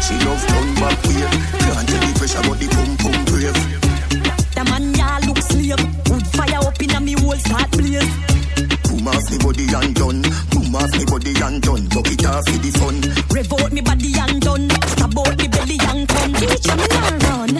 She 0.05 0.15
love 0.25 0.41
turn 0.47 0.69
back 0.75 0.97
way. 1.05 1.25
Can't 1.65 1.87
tell 1.89 2.01
the 2.05 2.11
pressure, 2.17 2.43
but 2.47 2.57
the 2.59 2.67
pum 2.73 2.89
pum 2.97 3.17
brave. 3.25 3.59
The 4.55 4.63
man 4.69 4.93
ya 4.95 5.19
look 5.27 5.37
slave. 5.39 5.81
Wood 6.09 6.25
fire 6.33 6.59
up 6.67 6.81
in 6.81 6.91
a 6.91 6.99
me 6.99 7.13
whole 7.13 7.35
start 7.37 7.69
blaze. 7.71 8.09
Boom 8.89 9.07
off 9.07 9.29
me 9.31 9.37
body 9.37 9.65
and 9.69 9.93
done. 9.95 10.21
Boom 10.51 10.75
off 10.75 10.91
me 10.97 11.05
body 11.05 11.33
and 11.41 11.61
done. 11.61 11.85
Buck 11.93 12.09
it 12.11 12.25
off 12.25 12.45
for 12.49 12.57
the 12.57 12.71
fun. 12.79 12.97
Rev 13.33 13.53
out 13.53 13.71
me 13.71 13.81
body 13.81 14.11
and 14.17 14.41
done. 14.41 14.69
Stab 14.93 15.17
out 15.17 15.37
me 15.37 15.47
belly 15.47 15.77
and 15.89 16.07
come. 16.09 16.33
Teach 16.33 16.67
me 16.73 16.85
now 16.89 17.17
run. 17.29 17.53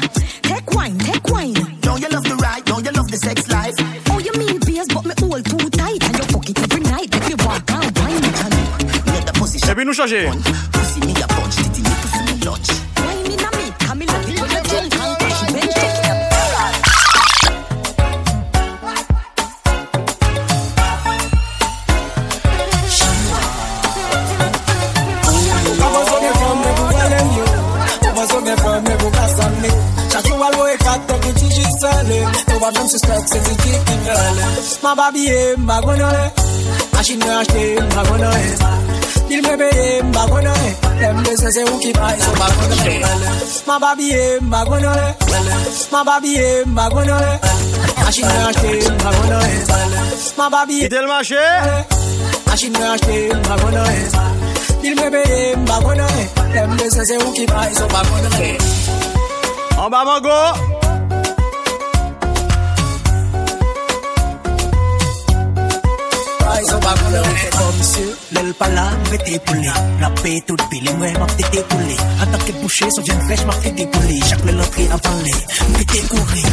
Take 0.49 0.69
wine, 0.73 0.97
take 0.99 1.27
wine. 1.29 1.53
Now 1.85 1.95
you 1.97 2.09
love 2.09 2.23
the 2.25 2.35
ride, 2.41 2.65
now 2.67 2.79
you 2.79 2.91
love 2.91 3.09
the 3.11 3.17
sex 3.17 3.47
life. 3.49 3.75
Oh, 4.09 4.19
you 4.19 4.33
mean 4.39 4.59
beers, 4.65 4.87
but 4.89 5.05
me 5.05 5.13
hold 5.19 5.45
too 5.45 5.69
tight. 5.69 6.01
And 6.03 6.15
you 6.17 6.25
fuck 6.33 6.49
it 6.49 6.57
every 6.59 6.81
night. 6.81 7.09
Make 7.13 7.27
me 7.29 7.35
walk 7.45 7.69
and 7.71 7.97
wine 7.99 8.23
it 8.25 8.37
and 8.43 8.53
Let 9.13 9.25
the 9.27 9.33
pussy 9.37 9.59
Et 9.69 9.75
puis 9.75 9.85
nous 9.85 9.93
changer. 9.93 10.25
pussy 10.29 10.68
Toba 32.79 32.87
dum 32.87 32.87
suspect 32.89 33.27
se 33.27 33.39
titi 33.39 33.71
kivale 33.85 34.45
Ma 34.83 34.95
babi 34.95 35.27
e 35.27 35.55
magonole 35.57 36.31
Machine 36.93 37.23
acheté 37.23 37.75
magonole 37.95 38.47
Bil 39.27 39.41
me 39.41 39.57
peye 39.57 40.01
magonole 40.15 40.69
Dem 40.99 41.23
de 41.23 41.35
se 41.37 41.63
ou 41.63 41.79
ki 41.79 41.91
paye 41.91 42.19
so 42.21 42.31
magonole 42.41 42.95
Ma 43.67 43.79
babi 43.79 44.11
e 44.11 44.39
magonole 44.41 45.15
Ma 45.91 46.03
babi 46.03 46.35
e 46.37 46.63
magonole 46.65 47.39
Machine 48.03 48.33
acheté 48.47 48.89
magonole 49.03 49.55
Ma 50.37 50.49
babi 50.49 50.79
e 50.79 50.87
Quittez 50.87 51.01
le 51.01 51.07
marché. 51.07 51.43
Machine 52.47 52.83
acheté 52.93 53.29
magonole 53.49 53.99
Il 54.83 54.95
me 54.95 55.09
paye 55.11 55.55
magonole 55.67 56.29
Dem 56.53 56.77
de 56.77 56.89
se 56.89 57.17
ou 57.17 57.31
ki 57.33 57.45
paye 57.45 57.75
so 57.75 57.87
magonole 57.87 58.57
En 59.77 59.89
bas 59.89 60.05
Mango. 60.05 60.78
Up, 66.59 66.83
I'm 66.83 66.97
gonna 66.99 67.21
let 67.21 67.51
comme 67.51 67.81
si 67.81 68.01
L'el 68.33 68.53
pas 68.53 68.67
là, 68.67 68.89
m'était 69.09 69.39
poulé 69.39 69.69
La 70.01 70.09
paix 70.09 70.43
toute 70.45 70.61
pile, 70.69 70.89
moi 70.97 71.07
m'a 71.17 71.27
fait 71.29 71.49
découlé 71.51 71.95
En 72.21 72.25
tant 72.25 72.45
que 72.45 72.51
boucher, 72.61 72.91
son 72.91 73.01
vient 73.01 73.19
fraîche 73.21 73.45
m'a 73.45 73.53
fait 73.53 73.71
découlé 73.71 74.19
Chaque 74.27 74.43
le 74.43 74.51
l'entrée 74.51 74.89
avant 74.91 75.17
les, 75.23 75.77
m'était 75.77 76.05
couru 76.09 76.43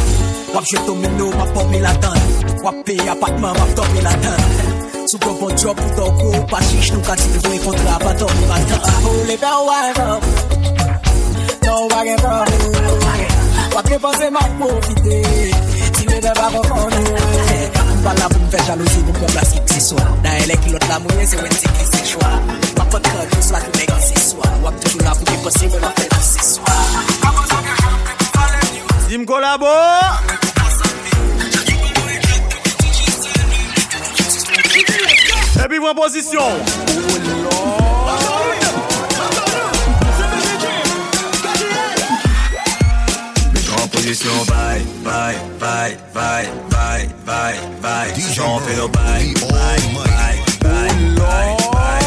Wap 0.53 0.63
je 0.71 0.77
domino, 0.85 1.29
m'a 1.31 1.45
formé 1.53 1.79
la 1.79 1.93
donne 1.95 2.63
Wap 2.63 2.75
paye 2.85 3.09
appartement, 3.09 3.51
m'a 3.51 3.73
dormi 3.75 4.01
la 4.01 4.13
donne 4.13 5.07
Sou 5.07 5.17
go 5.19 5.33
bon 5.41 5.57
job 5.57 5.75
pou 5.75 5.95
ton 5.99 6.11
kou 6.17 6.45
Pa 6.47 6.61
chiche 6.61 6.93
nou 6.93 7.03
ka 7.03 7.15
ti 7.15 7.27
de 7.33 7.39
voye 7.43 7.59
kontra 7.59 7.99
Pa 7.99 8.13
dormi 8.13 8.45
ma 8.47 8.59
donne 8.59 8.95
Oh, 9.03 9.23
les 9.27 9.35
belles 9.35 9.65
wife 9.67 9.99
up 9.99 10.23
No 11.65 11.87
wagen 11.91 12.15
problem 12.23 12.61
Wap 13.75 13.89
ke 13.91 13.99
pense 13.99 14.31
m'a 14.31 14.43
profité 14.59 15.21
Si 15.97 16.05
me 16.07 16.21
de 16.21 16.31
va 16.31 17.86
Moun 17.97 18.05
pa 18.05 18.13
la 18.21 18.27
pou 18.29 18.37
mwen 18.37 18.51
fè 18.53 18.59
jalousi 18.67 18.99
pou 19.07 19.13
mwen 19.17 19.31
blas 19.33 19.53
ki 19.55 19.61
ki 19.71 19.79
swa. 19.81 20.03
Nan 20.21 20.35
elè 20.43 20.55
ki 20.61 20.69
lot 20.75 20.85
la 20.85 20.99
mouye 21.01 21.25
se 21.25 21.39
wen 21.41 21.55
se 21.57 21.65
ki 21.65 21.85
se 21.87 22.01
chwa. 22.11 22.29
Mwen 22.77 22.91
pot 22.93 23.01
kè 23.09 23.25
jous 23.31 23.49
la 23.55 23.61
ki 23.63 23.71
mè 23.73 23.87
ki 23.89 24.01
se 24.05 24.21
swa. 24.21 24.51
Wap 24.61 24.77
toujou 24.83 25.01
la 25.01 25.15
pou 25.17 25.25
ki 25.25 25.37
posi 25.41 25.65
mwen 25.71 25.81
mwen 25.81 25.95
fè 25.97 26.05
ki 26.13 26.21
se 26.27 26.45
swa. 26.51 26.75
Dim 29.09 29.25
kolabo! 29.25 29.73
Epi 35.65 35.81
mwen 35.81 35.97
posisyon. 35.97 37.86
position 44.07 44.45
Vai, 44.45 44.79
vai, 45.03 45.35
vai, 45.59 45.97
vai, 46.13 46.49
vai, 46.69 47.09
vai, 47.25 47.59
vai 47.81 48.13
J'en 48.31 48.59
fais 48.59 48.77
le 48.77 48.87
bail, 48.87 49.33
bail, 49.33 49.81
bail, 49.93 50.43
bail, 50.61 51.15
bail, 51.19 51.57
bail 51.73 51.97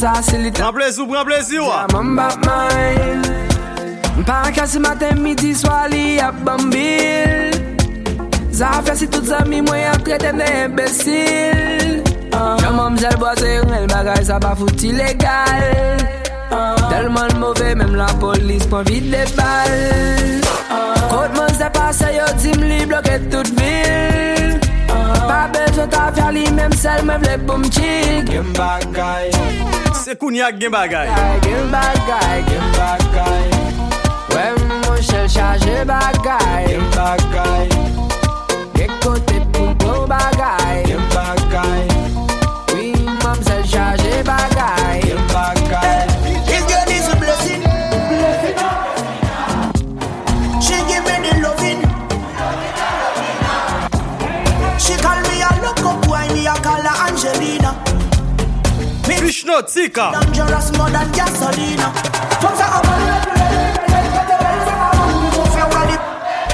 Pren 0.00 0.72
plezi 0.72 1.00
ou 1.02 1.06
pren 1.10 1.24
plezi 1.28 1.58
ou 1.60 1.68
a 1.68 1.84
Mpa 4.20 4.52
kasi 4.56 4.78
maten 4.80 5.20
midi 5.20 5.54
swa 5.54 5.86
li 5.92 6.20
ap 6.20 6.36
bambil. 6.44 7.52
Zafya 8.60 8.94
si 8.96 9.06
tout 9.08 9.24
zami 9.24 9.60
mwen 9.64 9.86
ap 9.92 10.02
kretem 10.04 10.36
de 10.40 10.48
imbesil 10.64 12.00
Yon 12.32 12.74
mamjel 12.76 13.16
boate 13.20 13.48
yon 13.48 13.72
el 13.72 13.86
bagay 13.88 14.24
sa 14.28 14.36
pa 14.40 14.54
fout 14.56 14.84
ilegal 14.84 16.00
Telman 16.90 17.32
mouve 17.40 17.74
menm 17.80 17.96
la 17.96 18.08
polis 18.20 18.64
pon 18.68 18.84
vide 18.88 19.24
bal 19.36 19.76
Kote 21.08 21.32
mwen 21.36 21.52
se 21.56 21.68
pase 21.76 22.12
yo 22.16 22.28
tim 22.42 22.64
li 22.68 22.84
bloke 22.84 23.16
tout 23.32 23.52
vil 23.56 24.56
Pa 25.28 25.42
bejot 25.56 26.00
avya 26.04 26.32
li 26.36 26.48
menm 26.56 26.72
sel 26.84 27.04
mwen 27.08 27.24
vle 27.24 27.36
pou 27.44 27.64
mchik 27.64 28.32
Yon 28.36 28.52
bagay 28.60 29.32
Se 30.04 30.14
koun 30.14 30.34
ya 30.34 30.50
gen 30.50 30.72
bagay. 30.72 31.08
Gen 31.42 31.70
bagay, 31.72 32.38
gen 32.48 32.66
bagay. 32.78 33.44
Wè 34.32 34.44
mwen 34.56 35.02
chèl 35.02 35.28
chaje 35.28 35.84
bagay. 35.84 36.64
Gen 36.68 36.86
bagay. 36.96 37.68
Gen 38.78 38.90
kote 39.04 39.44
pou 39.52 39.74
pou 39.84 40.06
bagay. 40.08 40.84
Gen 40.88 41.04
bagay. 41.14 41.84
Wè 42.72 42.92
mwen 42.96 43.44
chèl 43.44 43.64
chaje 43.72 44.22
bagay. 44.24 44.79
fish 59.30 59.44
nut 59.44 59.70
seeker. 59.70 60.10
Dangerous 60.12 60.72
mother 60.76 61.06
gasoline. 61.12 61.78
From 62.40 62.54
the 62.58 62.66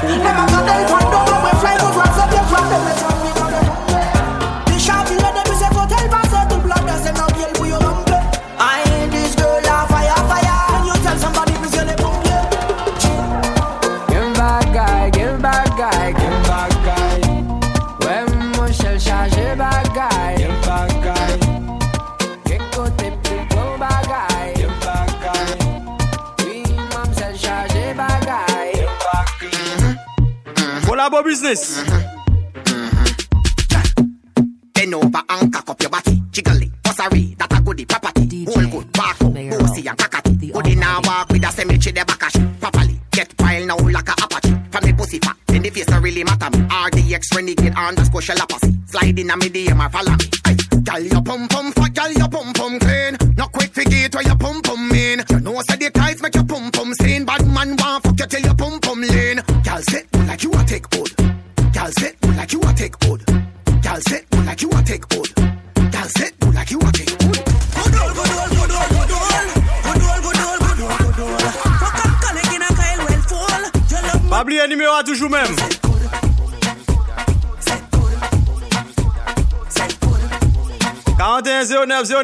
Never 0.07 0.47
got 0.51 0.67
them 0.67 0.87
condom. 0.89 1.26
Collabo 31.17 31.25
business. 31.25 31.83
Bend 34.75 34.95
over 34.95 35.23
and 35.29 35.53
cock 35.53 35.71
up 35.71 35.81
your 35.81 35.91
body. 35.91 36.23
Jiggle 36.31 36.63
it, 36.63 36.71
bussary, 36.83 37.39
that 37.39 37.53
a 37.59 37.63
goodie 37.63 37.87
property. 37.87 38.45
Hold 38.45 38.71
good, 38.71 38.97
walk 38.99 39.23
up, 39.23 39.33
bossy 39.33 39.87
and 39.87 39.97
cockatty. 39.97 40.53
Goodie 40.53 40.75
now 40.75 41.01
walk 41.05 41.31
with 41.31 41.45
a 41.45 41.51
cemetery, 41.53 41.93
the 41.93 42.05
back 42.05 42.23
a 42.23 42.49
properly. 42.61 43.01
Get 43.13 43.33
wild 43.41 43.67
now 43.67 43.79
like 43.79 44.09
a 44.09 44.13
apache. 44.13 44.57
From 44.71 44.85
the 44.85 44.95
pussy 44.97 45.19
fat, 45.19 45.37
then 45.47 45.63
the 45.63 45.71
face 45.71 45.87
don't 45.87 46.03
really 46.03 46.23
matter 46.23 46.51
me. 46.51 46.65
RDX 46.67 47.35
renegade 47.35 47.75
underscore 47.75 48.21
shell 48.21 48.39
apathy. 48.39 48.77
Slide 48.87 49.19
in 49.19 49.31
a 49.31 49.37
me 49.37 49.49
DM 49.49 49.85
or 49.85 49.89
follow 49.89 50.13
me. 50.13 50.27
Aye. 50.45 50.57
Girl, 50.85 51.01
your 51.01 51.23
pum 51.23 51.49
pum 51.49 51.73
fat, 51.73 51.95
girl, 51.95 52.13
your 52.13 52.29
pum 52.29 52.53
pum 52.53 52.79
clean. 52.79 53.17
No 53.37 53.47
quick 53.47 53.73
figure 53.73 54.09
where 54.13 54.23
your 54.23 54.37
pum 54.37 54.61
pum 54.61 54.89
mean. 54.91 55.25
You 55.31 55.41
know 55.41 55.61
say 55.63 55.77
the 55.77 55.91
ties 55.91 56.21
make 56.21 56.35
your 56.35 56.45
pum 56.45 56.71
pum 56.71 56.93
seen. 56.95 57.25
Bad 57.25 57.47
man 57.47 57.75
want 57.77 58.05
fuck 58.05 58.21
you 58.21 58.27
till 58.27 58.41
your 58.41 58.55
pum 58.55 58.81
pum 58.81 59.01
lean. 59.01 59.41
Gal 59.77 59.85
set 59.91 60.11
good 60.11 60.27
like 60.27 60.43
you 60.43 60.51
a 60.53 60.65
take 60.65 60.89
good. 60.89 61.11
Gal 61.75 61.93
set 61.93 62.19
good 62.23 62.35
like 62.35 62.51
you 62.51 62.61
a 62.63 62.73
take 62.73 62.99
good. 62.99 63.23
Gal 63.83 64.01
set 64.09 64.31
good 64.31 64.47
like 64.47 64.63
you 64.63 64.71
a 64.71 64.83
take 64.83 65.07
good. 65.07 65.35
Gal 65.93 66.09
set 66.17 66.41
good 66.41 66.55
like 66.55 66.71
you 66.71 66.79
a 66.79 66.93
take 66.93 67.19
good. 67.19 67.45
Good 67.45 67.95
old, 68.01 68.15
good 68.15 68.31
a 72.63 72.73
Kyle 72.73 73.05
well 73.05 73.21
fool. 73.29 73.53
You 73.91 73.99
love 74.01 74.31
Pabli 74.31 74.61
animé 74.61 74.87
à 74.87 75.03
toujours 75.05 75.29
même. 75.29 75.55
Quarante 81.19 81.47
et 81.49 81.53
un 81.53 81.65
zéro 81.65 81.85
neuf 81.85 82.07
zéro. 82.07 82.23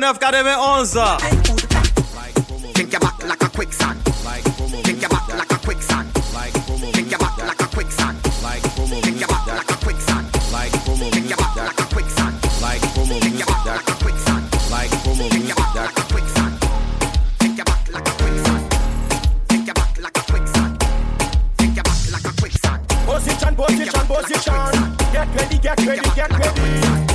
position. 24.33 24.97
Get 25.13 25.29
ready, 25.37 25.59
get 25.59 25.79
ready, 25.87 26.11
get 26.15 26.31
ready. 26.31 26.61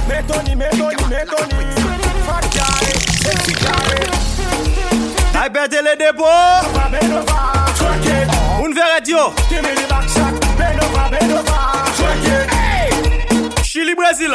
Make 0.07 0.27
money, 0.29 0.55
make 0.55 0.77
money, 0.77 0.95
make. 1.09 1.29
Fat 2.25 2.45
guy, 2.53 2.87
sexy 3.23 3.53
guy. 3.53 3.97
Répétez 5.33 5.81
les 5.81 5.95
dépôts. 5.95 6.25
Une 8.65 8.73
verre 8.73 8.93
radio. 8.93 9.17
Chili, 13.63 13.95
Brésil. 13.95 14.33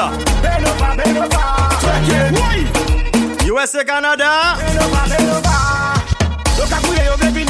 USA, 3.47 3.85
Canada. 3.85 4.57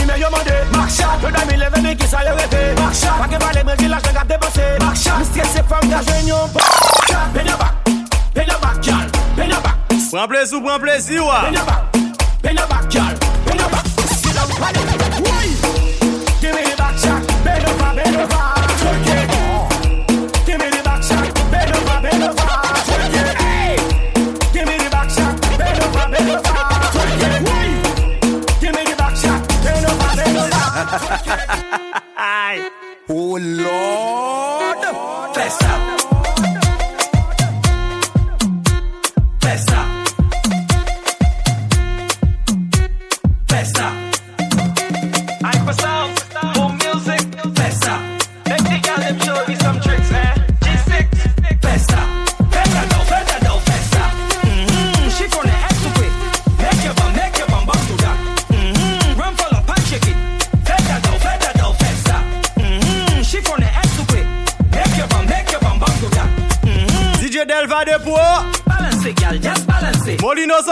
mè 0.07 0.19
yo 0.21 0.31
mande 0.31 0.57
Marchat, 0.77 1.23
yo 1.23 1.31
da 1.31 1.45
mi 1.51 1.57
leve 1.57 1.83
ni 1.83 1.97
ki 1.97 2.07
sa 2.07 2.25
yo 2.27 2.35
rete 2.37 2.63
Marchat, 2.81 3.19
pa 3.19 3.29
ke 3.29 3.39
pale 3.45 3.65
mè 3.65 3.77
ki 3.77 3.89
la 3.89 4.01
jen 4.05 4.15
kap 4.15 4.29
depose 4.29 4.65
Marchat, 4.81 5.19
mi 5.19 5.25
stresse 5.31 5.63
fam 5.69 5.89
da 5.91 6.03
jwen 6.09 6.33
yon 6.33 6.49
Marchat, 6.57 7.29
pe 7.35 7.45
nyo 7.49 7.57
bak, 7.61 7.95
pe 8.35 8.47
nyo 8.49 8.59
bak 8.65 8.87
yal, 8.87 9.07
pe 9.37 9.47
nyo 9.47 9.61
bak 9.63 9.77
Pren 10.13 10.29
plez 10.29 10.53
ou 10.53 10.61
pren 10.61 10.81
plezi 10.83 11.21
wa 11.25 11.45
Pe 11.47 11.55
nyo 11.57 11.65
bak, 11.69 12.03
pe 12.43 12.53
nyo 12.53 12.67
bak 12.69 12.91
yal, 12.95 13.15
pe 13.47 13.57
nyo 13.57 13.71
bak 13.73 13.95
Si 14.13 14.35
la 14.35 14.45
ou 14.45 14.61
pale 14.61 15.02
Oh 33.09 33.39
Lord. 33.39 34.83
Festa. 35.35 35.35
Festa. 35.35 35.82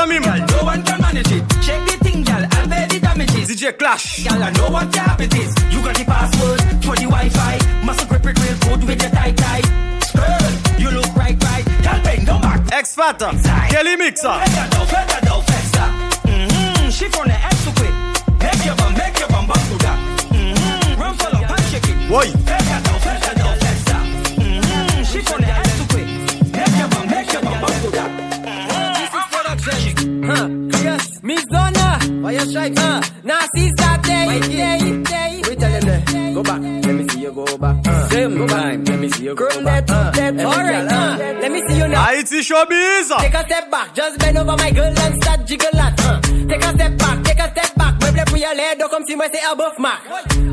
Molino 0.00 0.20
Samim. 0.20 0.22
Girl, 0.22 0.46
no 0.58 0.64
one 0.64 0.82
can 0.82 1.00
manage 1.00 1.32
it. 1.32 1.44
Check 1.62 1.86
the 1.86 1.96
thing, 2.04 2.24
girl, 2.24 2.42
and 2.42 2.70
pay 2.70 2.86
the 2.86 3.00
damages. 3.00 3.50
DJ 3.50 3.78
Clash. 3.78 4.24
Girl, 4.24 4.42
I 4.42 4.50
know 4.50 4.70
what 4.70 4.94
your 4.94 5.04
habit 5.04 5.34
is. 5.34 5.54
You 5.70 5.82
got 5.82 5.96
the 5.96 6.04
password 6.04 6.60
for 6.84 6.96
the 6.96 7.06
Wi-Fi. 7.08 7.84
Must 7.84 8.08
grip 8.08 8.26
it 8.26 8.38
real 8.40 8.58
good 8.64 8.88
with 8.88 9.02
your 9.02 9.10
tight 9.10 9.36
tight. 9.36 9.66
Girl, 10.14 10.80
you 10.80 10.90
look 10.90 11.14
right, 11.16 11.36
right. 11.44 11.64
Girl, 11.82 12.00
bend 12.02 12.26
no 12.26 12.38
back. 12.40 12.72
X 12.72 12.94
Factor. 12.94 13.30
Kelly 13.68 13.96
Mixer. 13.96 14.28
Festa, 14.28 14.62
no, 14.72 14.84
festa, 14.86 15.24
no, 15.26 15.40
festa. 15.42 15.84
Mm-hmm. 16.28 16.90
She 16.90 17.08
from 17.08 17.28
the 17.28 17.34
X 17.34 17.64
to 17.64 17.72
quick. 17.72 17.94
Make 18.40 18.64
your 18.64 18.76
bum, 18.76 18.94
make 18.94 19.18
your 19.18 19.28
bum 19.28 19.46
bum 19.46 19.58
to 19.70 19.76
that. 19.84 19.98
Mm-hmm. 20.32 21.00
Run 21.00 21.44
up 21.44 21.50
and 21.50 21.64
shake 21.68 21.88
it. 21.88 22.08
Boy. 22.08 22.59
Why 32.22 32.32
you 32.32 32.52
shy? 32.52 32.72
Huh. 32.76 33.00
Now 33.24 33.38
see 33.54 33.70
that 33.76 34.02
day. 34.02 34.40
Day. 34.40 35.02
Day. 35.02 35.42
We 35.48 35.56
tell 35.56 35.70
them 35.72 35.84
that. 35.88 36.34
Go 36.34 36.42
back. 36.42 36.60
Let 36.60 36.94
me 36.94 37.08
see 37.08 37.20
you 37.22 37.32
go 37.32 37.44
back. 37.58 37.76
Uh. 37.86 38.08
Same 38.08 38.46
time. 38.48 38.84
Let 38.84 38.98
me 39.00 39.08
see 39.10 39.24
you 39.24 39.34
go 39.34 39.48
Girl, 39.48 39.64
back. 39.64 39.86
that- 39.86 40.18
Uh. 40.18 40.30
that- 40.32 40.46
Alright. 40.46 40.92
Uh. 40.92 41.16
Let 41.42 41.50
me 41.52 41.60
see 41.68 41.76
you 41.78 41.88
now. 41.88 42.04
Haiti 42.04 42.40
Showbiz. 42.40 43.08
Take 43.20 43.34
a 43.34 43.44
step 43.46 43.70
back, 43.70 43.94
just 43.94 44.18
bend 44.18 44.38
over 44.38 44.56
my 44.56 44.70
girl 44.70 44.92
and 45.04 45.14
start 45.22 45.46
jiggle 45.46 45.70
that. 45.72 45.94
Uh. 46.04 46.20
Take 46.48 46.64
a 46.64 46.70
step 46.74 46.96
back, 46.98 47.24
take 47.24 47.38
a 47.40 47.50
step 47.50 47.74
back. 47.76 47.94
Meuble 48.00 48.24
pour 48.26 48.38
y 48.38 48.44
aller, 48.44 48.76
donc 48.78 48.90
comme 48.90 49.04
si 49.06 49.16
moi 49.16 49.26
c'est 49.32 49.44
above 49.52 49.78
mark. 49.78 50.00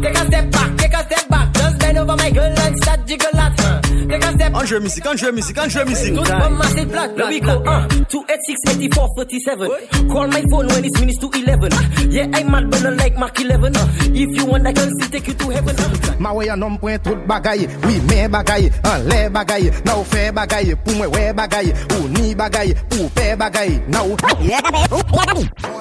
Take 0.01 0.17
a 0.17 0.25
step 0.25 0.51
back, 0.51 0.77
take 0.77 0.93
a 0.93 1.03
step 1.05 1.27
back, 1.29 1.47
just 1.53 1.77
bend 1.79 1.97
over 1.97 2.15
my 2.17 2.29
girl 2.31 2.53
and 2.65 2.75
start 2.83 2.99
jiggle 3.05 3.29
that. 3.33 3.53
Uh. 3.59 3.86
Take 4.07 4.23
a 4.23 4.31
step 4.31 4.53
On 4.55 4.65
joue 4.65 4.79
musique, 4.79 5.05
on 5.05 5.17
joue 5.17 5.31
musique, 5.33 5.57
on 5.59 5.67
joue 5.67 5.85
musique. 5.85 6.15
Tout 6.15 6.23
comme 6.23 6.57
massé 6.57 6.85
plat, 6.85 7.09
Here 7.15 7.27
we 7.27 7.39
go, 7.41 7.61
uh, 7.65 7.87
286 8.09 8.55
84 8.65 9.09
47. 9.15 9.69
Call 10.09 10.27
my 10.27 10.43
phone 10.49 10.67
when 10.67 10.85
it's 10.85 10.99
minutes 10.99 11.19
to 11.19 11.27
11. 11.27 11.71
Yeah, 12.09 12.27
I'm 12.33 12.51
mad, 12.51 12.71
but 12.71 12.83
not 12.83 12.95
like 12.97 13.17
Mark 13.17 13.37
11. 13.37 13.75
Uh, 13.75 13.87
if 14.13 14.37
you 14.37 14.45
want, 14.45 14.65
I 14.65 14.71
can 14.71 14.89
still 14.95 15.09
take 15.09 15.27
you 15.27 15.33
to 15.33 15.49
heaven. 15.49 15.75
Uh. 15.77 16.15
Ma 16.19 16.31
wè 16.33 16.47
an 16.49 16.59
nom 16.59 16.77
pwen 16.79 16.99
tout 17.03 17.19
bagay. 17.27 17.67
Oui, 17.85 17.99
men 18.07 18.31
bagay, 18.31 18.71
an 18.87 19.03
lè 19.09 19.27
bagay. 19.29 19.67
Nou 19.85 20.05
fè 20.07 20.31
bagay, 20.31 20.73
pou 20.85 20.95
mwen 20.95 21.11
wè 21.11 21.33
bagay. 21.35 21.73
Ou 21.97 22.07
ni 22.15 22.33
bagay, 22.35 22.73
pou 22.89 23.11
fè 23.15 23.35
bagay. 23.35 23.75
Nou 23.91 24.15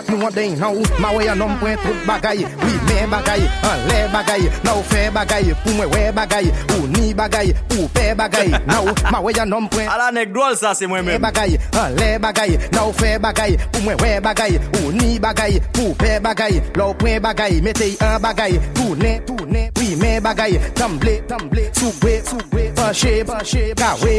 Nou 0.06 0.26
an 0.26 0.34
den 0.34 0.58
nou 0.60 0.84
Ma 1.00 1.14
wè 1.14 1.30
an 1.30 1.38
nom 1.38 1.54
pwen 1.62 1.78
tout 1.84 2.04
bagay. 2.08 2.42
Oui, 2.64 2.74
men 2.90 3.08
bagay, 3.14 3.46
an 3.70 3.86
lè 3.88 4.02
bagay. 4.12 4.50
Nou 4.66 4.82
fè 4.90 5.06
bagay, 5.14 5.54
pou 5.62 5.78
mwen 5.78 5.94
wè 5.94 6.10
bagay. 6.12 6.52
Ou 6.76 6.90
ni 6.98 7.14
bagay, 7.14 7.54
pou 7.70 7.86
fè 7.94 8.10
bagay 8.10 8.15
bagay, 8.18 8.52
nou 8.66 8.94
ma 9.12 9.20
we 9.24 9.34
yon 9.36 9.50
nompwen 9.50 9.88
Ala 9.92 10.10
nek 10.14 10.32
dwal 10.34 10.56
sa 10.58 10.74
se 10.74 10.88
mwen 10.90 11.04
men. 11.06 11.20
bagay, 11.22 11.56
an 11.78 11.94
le 11.98 12.18
bagay, 12.22 12.56
nou 12.74 12.92
fe 12.96 13.16
bagay 13.22 13.56
Pou 13.70 13.84
mwen 13.84 14.00
we 14.02 14.16
bagay, 14.24 14.58
ou 14.80 14.92
ni 14.96 15.18
bagay 15.22 15.60
Pou 15.76 15.94
pe 15.98 16.16
bagay, 16.24 16.60
lou 16.76 16.96
pwen 16.98 17.20
bagay 17.22 17.60
Metey 17.64 17.96
an 18.04 18.20
bagay, 18.22 18.58
toune, 18.74 19.20
toune 19.26 19.68
Oui 19.78 19.96
men 20.00 20.20
bagay, 20.22 20.58
tamble, 20.74 21.20
tamble 21.28 21.68
Soubwe, 21.76 22.20
soubwe, 22.24 22.70
panche, 22.76 23.24
panche 23.26 23.72
Gawe, 23.76 24.14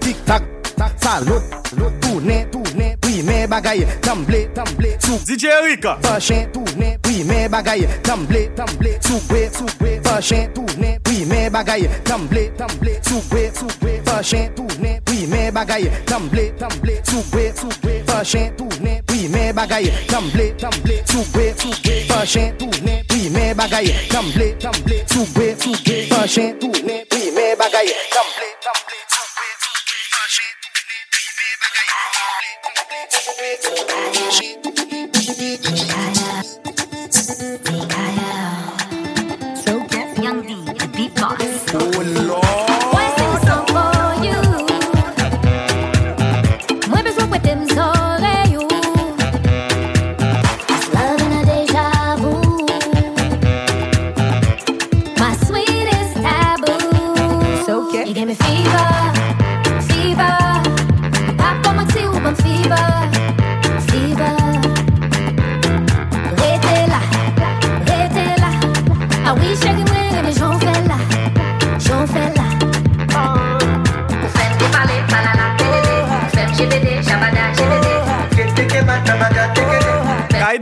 tik 0.00 0.24
tak, 0.26 0.42
tak 0.76 0.92
Salot, 1.00 1.42
lot, 1.78 1.92
toune, 2.00 2.44
toune 2.52 2.94
Oui 3.06 3.22
men 3.26 3.48
bagay, 3.50 3.86
tamble, 4.02 4.46
tamble 4.54 4.94
Soubwe, 5.00 5.24
DJ 5.26 5.44
Erika 5.60 5.98
Panche, 6.02 6.46
toune, 6.52 6.96
oui 7.06 7.24
men 7.24 7.48
bagay. 7.50 7.86
Tamble, 8.02 8.48
tamble, 8.56 8.96
soubwe, 9.06 9.48
soubwe 9.52 10.00
Panche, 10.04 10.48
toune, 10.54 10.66
toune 10.70 11.00
Mè 11.30 11.48
bagay, 11.48 11.88
tamble, 12.02 12.50
tamble, 12.56 12.98
soube, 13.06 13.52
soube, 13.54 14.02
fachen, 14.04 14.52
tourne, 14.56 15.00
oui 15.06 15.26
mè 15.28 15.52
bagay, 15.52 15.88
tamble, 16.04 16.52
tamble, 16.58 17.00
soube, 17.06 17.52
soube, 17.54 18.02
fachen, 18.04 18.56
tourne, 18.56 19.00
oui 19.08 19.28
mè 19.28 19.52
bagay, 19.52 19.86
tamble, 20.08 20.56
tamble, 20.58 20.96
soube, 21.06 21.54
soube, 21.56 21.94
fachen, 22.08 22.56
tourne, 22.58 23.04
oui 23.12 23.30
mè 23.30 23.54
bagay, 23.54 23.86
tamble, 24.10 24.56
tamble, 24.58 25.04
soube, 25.06 25.54
soube, 25.62 25.94
fachen, 26.10 26.58
tourne, 26.58 27.04
oui 27.12 27.30
mè 27.30 27.54
bagay, 27.54 27.94
tamble, 28.10 28.50
tamble, 28.66 28.98
soube, 29.14 29.46
soube, 29.62 29.94
fachen, 30.10 30.50
tourne, 30.58 30.96
oui 31.14 31.30
mè 31.38 31.54
bagay, 31.62 31.94
tamble, 32.10 32.50
tamble, 32.66 33.06
soube, 33.08 33.46
soube, 33.62 34.02
fachen, 34.18 34.62
tourne, 34.62 35.19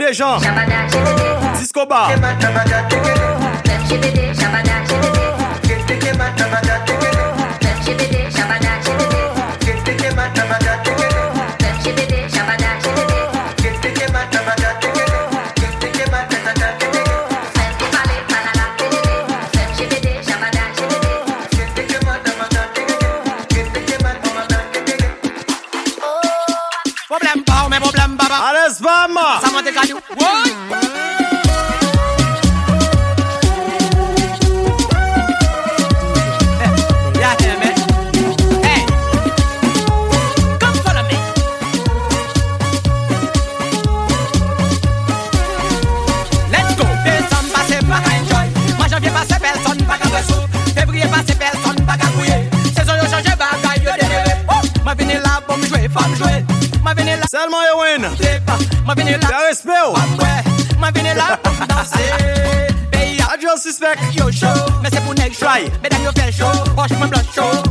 les 0.08 0.14
gens. 0.14 0.38
Disco. 1.58 1.86
Yo 64.12 64.30
show, 64.30 64.46
mais 64.82 64.90
c'est 64.92 65.00
pour 65.00 65.14
nèg 65.14 65.32
show. 65.32 65.46
Mesdames 65.82 66.04
yo 66.04 66.10
fait 66.14 66.30
chaud, 66.30 66.44
poche 66.76 66.90
moi 66.98 67.06
blush 67.06 67.22
chaud, 67.34 67.62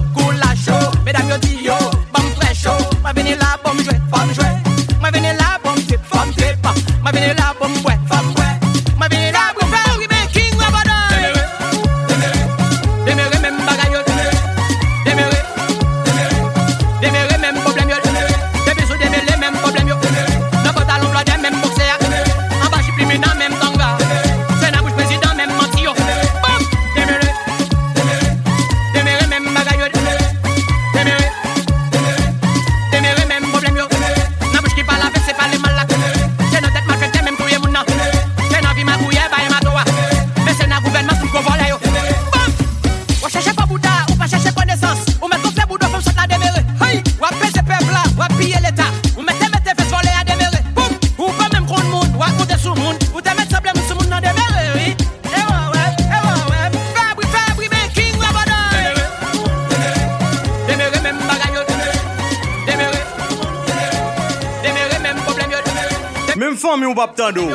nou 66.97 67.05
pap 67.05 67.15
tando. 67.15 67.45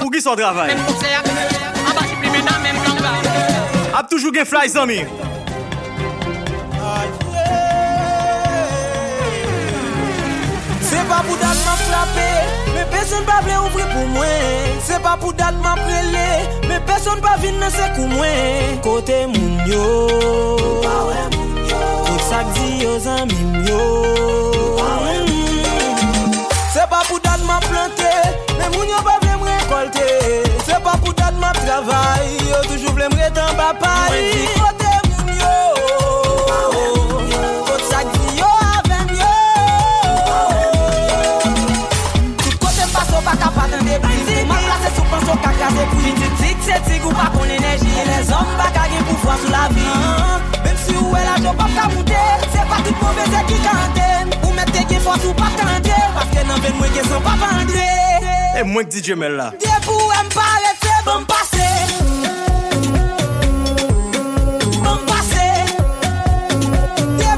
Pou 0.00 0.10
ki 0.12 0.20
son 0.20 0.36
travay? 0.36 0.74
Ap 3.96 4.08
toujou 4.08 4.32
gen 4.32 4.46
fly 4.48 4.68
zami. 4.68 5.00
Se 10.90 11.00
pa 11.08 11.20
pou 11.26 11.38
dat 11.40 11.64
ma 11.64 11.74
flape, 11.86 12.28
me 12.74 12.84
peson 12.92 13.24
pa 13.28 13.40
vle 13.46 13.56
ouvri 13.64 13.88
pou 13.94 14.12
mwen. 14.16 14.76
Se 14.84 15.00
pa 15.04 15.16
pou 15.20 15.32
dat 15.36 15.56
ma 15.64 15.76
prele, 15.80 16.28
me 16.68 16.80
peson 16.88 17.22
pa 17.24 17.36
vin 17.40 17.60
nan 17.62 17.72
se 17.72 17.88
kou 17.96 18.08
mwen. 18.12 18.80
Kote 18.84 19.24
moun 19.32 19.58
yo, 19.70 19.88
kote 20.84 22.22
sak 22.28 22.54
di 22.58 22.80
yo 22.84 22.96
zanmim 23.06 23.60
yo. 23.68 25.29
moun 28.72 28.88
yo 28.88 28.98
pa 29.06 29.16
vle 29.22 29.34
m 29.36 29.44
rekolte 29.48 30.06
Se 30.66 30.76
pa 30.84 30.96
pou 31.02 31.12
dat 31.18 31.34
map 31.42 31.56
travay 31.64 32.36
Yo 32.48 32.62
toujou 32.68 32.94
vle 32.96 33.08
m 33.10 33.16
retan 33.18 33.54
papay 33.58 34.10
Mwen 34.14 34.24
di 34.32 34.44
kote 34.58 34.92
moun 35.08 35.30
yo. 35.40 35.54
Kote 37.68 37.86
sak 37.90 38.10
di 38.14 38.38
yo 38.40 38.50
aven 38.76 39.14
yo. 39.20 39.34
Tout 42.42 42.56
kote 42.64 42.84
m 42.86 42.92
paso 42.94 43.22
pa 43.26 43.36
kapaten 43.42 43.86
de 43.88 43.98
blis 44.04 44.44
Ma 44.50 44.58
plase 44.66 44.90
sou 44.96 45.06
panso 45.12 45.38
kaka 45.44 45.70
se 45.76 45.86
pou 45.92 46.14
Ti 46.20 46.32
tik 46.42 46.66
se 46.66 46.76
tik 46.88 47.06
ou 47.06 47.16
pa 47.16 47.30
kon 47.34 47.54
enerji 47.58 48.04
Le 48.10 48.20
zom 48.28 48.52
baka 48.60 48.88
gen 48.92 49.06
pou 49.08 49.22
fwa 49.24 49.38
sou 49.42 49.54
la 49.54 49.68
vi 49.76 49.86
uh-huh. 49.86 50.36
Mem 50.64 50.76
si 50.84 50.98
ou 50.98 51.16
e 51.16 51.24
la 51.28 51.38
jo 51.44 51.54
pap 51.58 51.72
ka 51.78 51.88
moute 51.94 52.26
Se 52.50 52.68
pa 52.70 52.82
tout 52.84 53.00
poveze 53.04 53.46
ki 53.50 53.62
kante 53.66 54.10
Ou 54.42 54.52
mette 54.58 54.86
gen 54.90 55.02
fwa 55.06 55.18
sou 55.22 55.34
pa 55.38 55.50
kante 55.58 55.96
Paske 56.18 56.46
nan 56.46 56.62
ven 56.66 56.78
mwen 56.80 56.94
gen 56.96 57.10
san 57.10 57.26
pa 57.26 57.38
vande 57.42 57.99
E 58.56 58.62
mwen 58.64 58.88
ki 58.88 59.00
DJ 59.00 59.14
Mel 59.14 59.36
la. 59.38 59.52
Bon 61.04 61.24
pase 61.24 61.64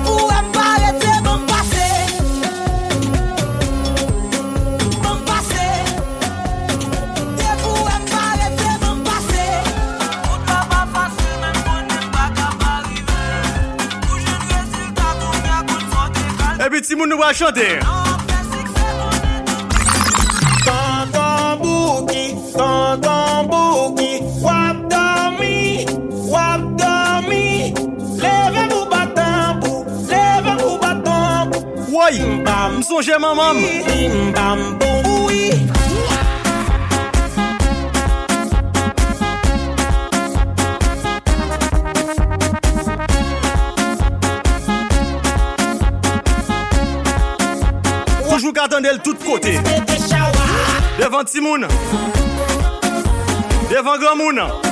Bon 0.07 0.67
pase 0.67 1.23
bon 1.25 1.47
pase 1.47 1.87
Bon 5.03 5.19
pase 5.29 5.67
Die 7.39 7.55
pou 7.63 7.87
m 7.87 8.05
parete 8.11 8.69
bon 8.83 8.99
pase 9.07 9.47
Tout 10.25 10.43
pa 10.49 10.59
pa 10.73 10.83
fase 10.97 11.31
men 11.45 11.57
konen 11.69 12.07
pa 12.13 12.29
ka 12.37 12.51
pa 12.59 12.73
rive 12.89 13.25
Ou 14.11 14.19
jen 14.19 14.41
rezultat 14.51 15.15
kon 15.23 15.37
ya 15.47 15.59
kon 15.71 15.91
fote 15.95 16.25
kal 16.43 16.67
E 16.67 16.73
bi 16.75 16.83
ti 16.83 16.99
moun 16.99 17.15
nou 17.15 17.23
va 17.23 17.33
chante. 17.33 18.01
bam, 32.63 32.79
msonje 32.79 33.19
mamam 33.19 33.57
Bim 33.87 34.33
bam 34.33 34.79
boum 34.79 35.27
oui. 35.27 35.53
Toujou 48.31 48.53
katan 48.53 48.83
del 48.83 48.99
tout 49.01 49.19
kote 49.25 49.61
Devan 50.99 51.25
timoun. 51.25 51.67
Devan 53.71 53.99
gamoun 54.01 54.72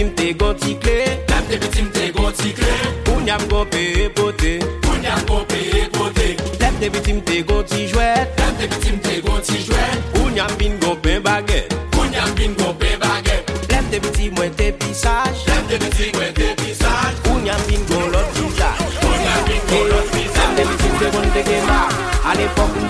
bitim 0.00 0.14
te 0.14 0.32
gonti 0.32 0.78
kle. 0.78 1.24
Dap 1.26 1.48
de 1.48 1.58
bitim 1.58 1.90
te 1.92 2.10
gonti 2.12 2.52
kle. 2.52 2.72
Koun 3.04 3.26
yam 3.26 3.40
gon 3.48 3.66
peye 3.66 4.08
pote. 4.08 4.58
Koun 4.82 5.02
yam 5.02 5.18
gon 5.26 5.44
peye 5.46 5.88
pote. 5.92 6.36
Dap 6.58 6.80
de 6.80 6.90
bitim 6.90 7.20
te 7.20 7.42
gon 7.42 7.64
ti 7.64 7.86
jwet 7.88 8.36
Dap 8.36 8.58
de 8.58 8.66
bitim 8.68 8.98
te 9.00 9.20
gon 9.20 9.40
ti 9.42 9.58
jwet 9.66 10.12
Koun 10.14 10.36
yam 10.36 10.50
bin 10.58 10.78
gon 10.80 10.96
pen 11.02 11.22
baget 11.22 11.74
Koun 11.92 12.12
yam 12.12 12.34
bin 12.36 12.54
gon 12.54 12.74
pen 12.78 12.98
baget 13.00 13.50
Dap 13.68 13.84
de 13.90 14.00
bitim 14.00 14.34
mwen 14.36 14.54
te 14.56 14.72
pisat 14.78 15.29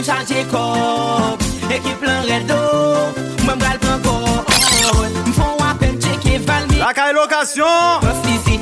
Mwen 0.00 0.08
chanje 0.08 0.44
kop 0.50 1.42
Ekip 1.68 2.02
lan 2.02 2.24
redo 2.24 2.56
Mwen 3.44 3.58
bral 3.58 3.78
pran 3.82 4.00
kon 4.00 4.46
Mwen 4.96 5.32
fon 5.36 5.52
wapen 5.60 6.00
cheke 6.00 6.38
valmi 6.46 6.80
Lakay 6.80 7.12
lokasyon 7.12 8.00
Post 8.00 8.24
isi 8.32 8.56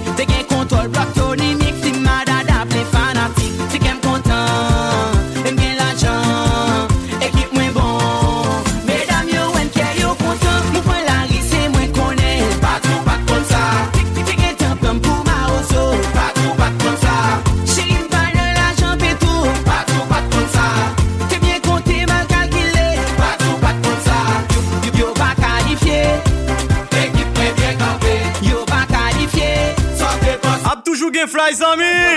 Faiz 31.48 31.62
Amin. 31.62 32.07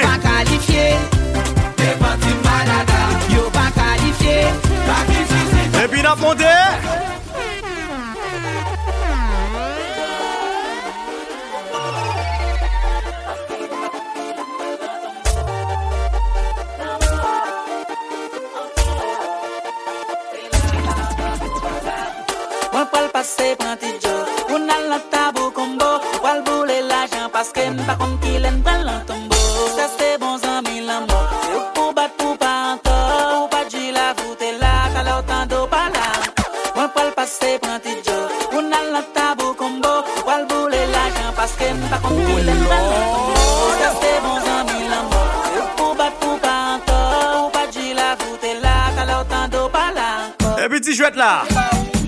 là. 51.21 51.43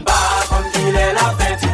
Par 0.06 0.48
contre, 0.50 0.80
il 0.80 0.96
est 0.96 1.14
la 1.14 1.30
fête. 1.38 1.73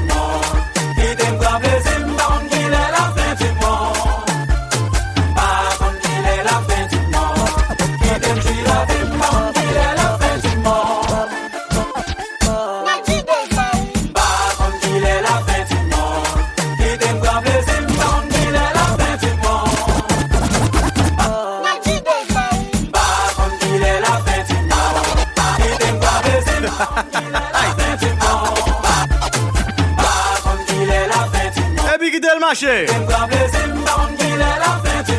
lâcher. 32.49 32.87
Zimbabwe, 32.87 33.37
Zimbabwe, 33.51 34.17
il 34.19 34.33
est 34.33 34.37
la 34.37 34.71
fin 34.83 35.03
du 35.03 35.18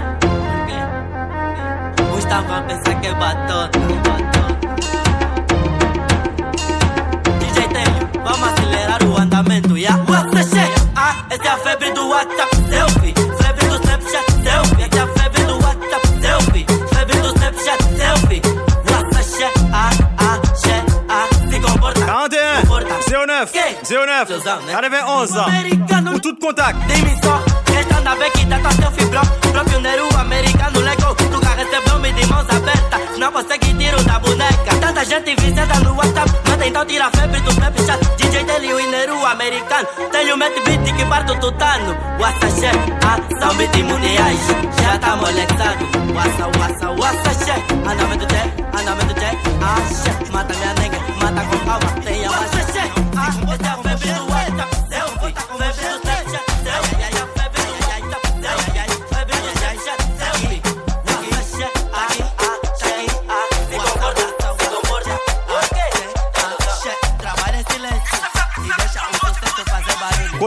Brasil, 23.91 24.05
né? 24.05 24.25
né? 24.65 24.71
Cara 24.71 24.89
09 24.89 25.33
91 25.33 26.11
Pour 26.11 26.21
tout 26.21 26.39
contact 26.39 26.79
Estando 26.87 28.07
a 28.07 28.15
tá 28.15 28.29
com 28.31 28.77
tá 28.77 28.91
seu 28.91 29.09
Próprio 29.09 29.51
Propioneiro 29.51 30.17
americano 30.17 30.79
legal 30.79 31.13
Tu 31.15 31.39
carrete 31.41 31.81
blome 31.85 32.13
de 32.13 32.25
mãos 32.27 32.45
abertas? 32.49 33.17
Não 33.17 33.31
consegue 33.31 33.73
tiro 33.75 34.03
da 34.03 34.17
boneca. 34.17 34.75
Tanta 34.79 35.05
gente 35.05 35.35
viciada 35.35 35.79
no 35.81 35.95
WhatsApp. 35.95 36.31
Manda 36.49 36.65
então 36.65 36.85
tirar 36.85 37.11
febre 37.11 37.39
do 37.41 37.53
pep 37.53 37.83
chat 37.83 37.99
DJ 38.17 38.43
dele 38.45 38.73
o 38.73 38.89
Neru 38.89 39.25
americano. 39.25 39.87
Tenho 40.11 40.37
mete 40.37 40.59
beat 40.61 40.95
que 40.95 41.05
parto 41.05 41.35
tutano. 41.39 41.95
Wassaxé, 42.19 42.71
ação 42.71 43.49
ah, 43.49 43.53
beat 43.53 43.75
imuniais 43.77 44.39
Já 44.81 44.97
tá 44.99 45.15
molexado 45.15 45.85
Wassa, 46.15 46.47
wassa, 46.59 46.91
wassaxé 46.91 47.55
Andamento 47.85 48.25
tchê, 48.25 48.79
andamento 48.79 49.13
Ah, 49.61 49.75
Axé, 49.75 50.31
mata 50.31 50.53
minha 50.55 50.80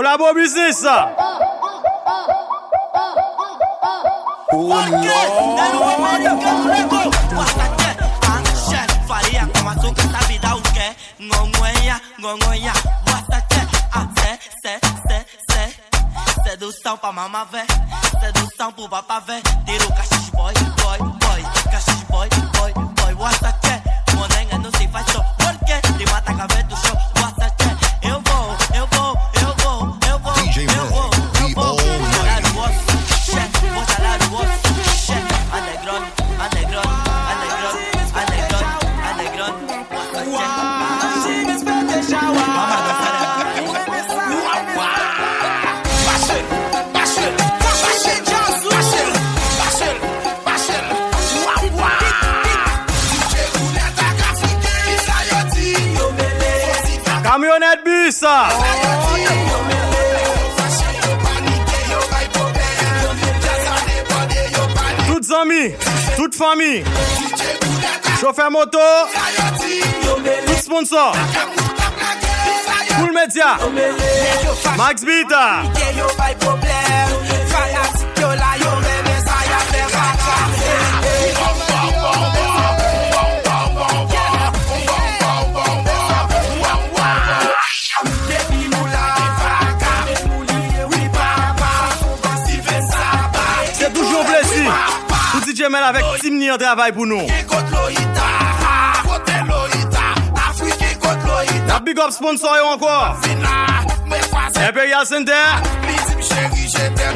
Bravo, 0.04 0.34
Vicissa! 0.34 1.16
Sedução 16.42 16.98
pra 16.98 17.10
mamá 17.10 17.44
vé, 17.44 17.64
sedução 18.20 18.72
pro 18.72 18.86
papá 18.86 19.20
vé, 19.20 19.40
tira 19.64 19.84
o 19.86 19.88
cachorro 19.88 20.30
boy. 20.34 20.73
Mimi, 66.74 66.84
chauffeur 68.20 68.50
moto, 68.50 68.78
tout 70.46 70.60
sponsor, 70.60 71.14
Full 72.98 73.12
Media, 73.12 73.58
Max 74.76 75.02
Bita. 75.04 75.62
Haiti 96.24 96.36
mni 96.36 96.46
yon 96.48 96.56
travay 96.56 96.92
pou 96.96 97.04
nou. 97.04 97.20
La 101.68 101.80
big 101.84 101.98
up 102.00 102.12
sponsor 102.16 102.56
yo 102.56 102.70
anko. 102.72 102.88
Imperial 104.56 105.02
e 105.02 105.06
Center. 105.06 105.44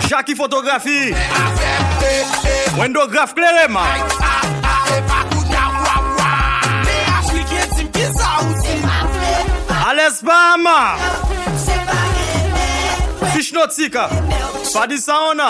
Chaki 0.09 0.37
Fotografi. 0.37 1.15
Wendo 2.77 3.07
Graf 3.09 3.33
Klerema. 3.33 3.87
Ales 9.89 10.21
Bahama. 10.23 10.99
Fish 13.33 13.53
Nautica. 13.53 14.11
Padi 14.75 14.99
Sauna. 14.99 15.49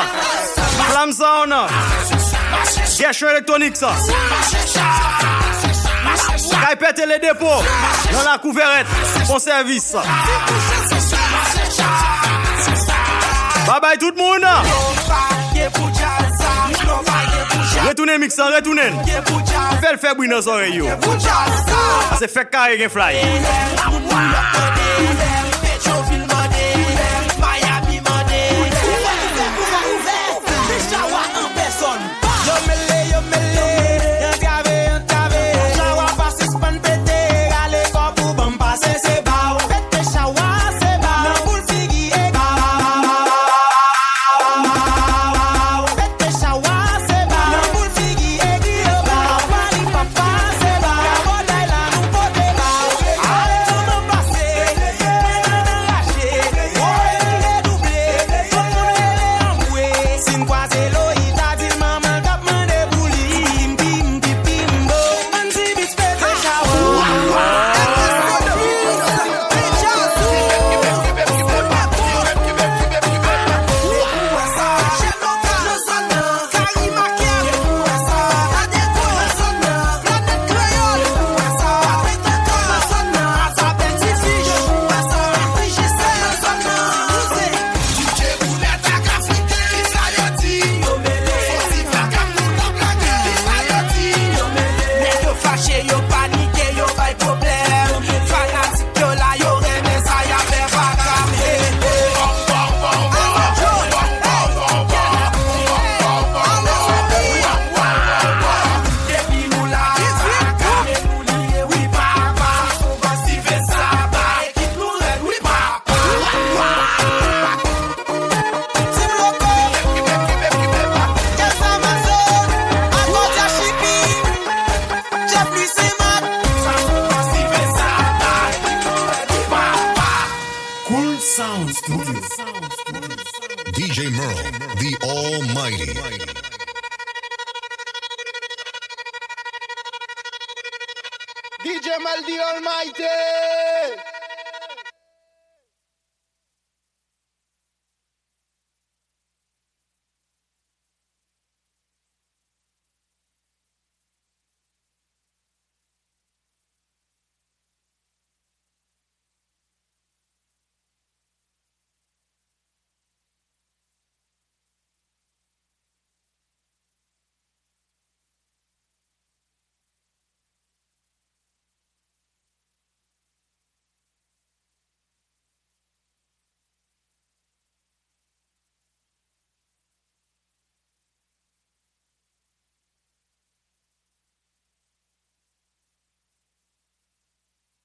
Flam 0.92 1.12
Sauna. 1.12 1.66
Gestion 2.96 3.28
électronique 3.30 3.76
ça. 3.76 3.92
Kaipet 6.66 7.02
et 7.02 7.06
les 7.06 7.18
dépôts. 7.18 7.62
Dans 8.12 8.30
la 8.30 8.38
couverette. 8.38 8.86
Bon 9.26 9.38
service. 9.38 9.94
Bye 13.66 13.80
bye 13.80 13.98
tout 13.98 14.10
le 14.10 14.16
monde. 14.16 14.46
Retournez 17.86 18.18
mixant, 18.18 18.46
retournez. 18.46 18.92
Fais 19.80 19.92
le 19.92 19.98
faire 19.98 20.14
dans 20.16 20.22
les 20.22 20.48
oreilles. 20.48 20.82
C'est 22.18 22.30
fait 22.30 22.50
carré 22.50 22.88
fly. 22.88 23.16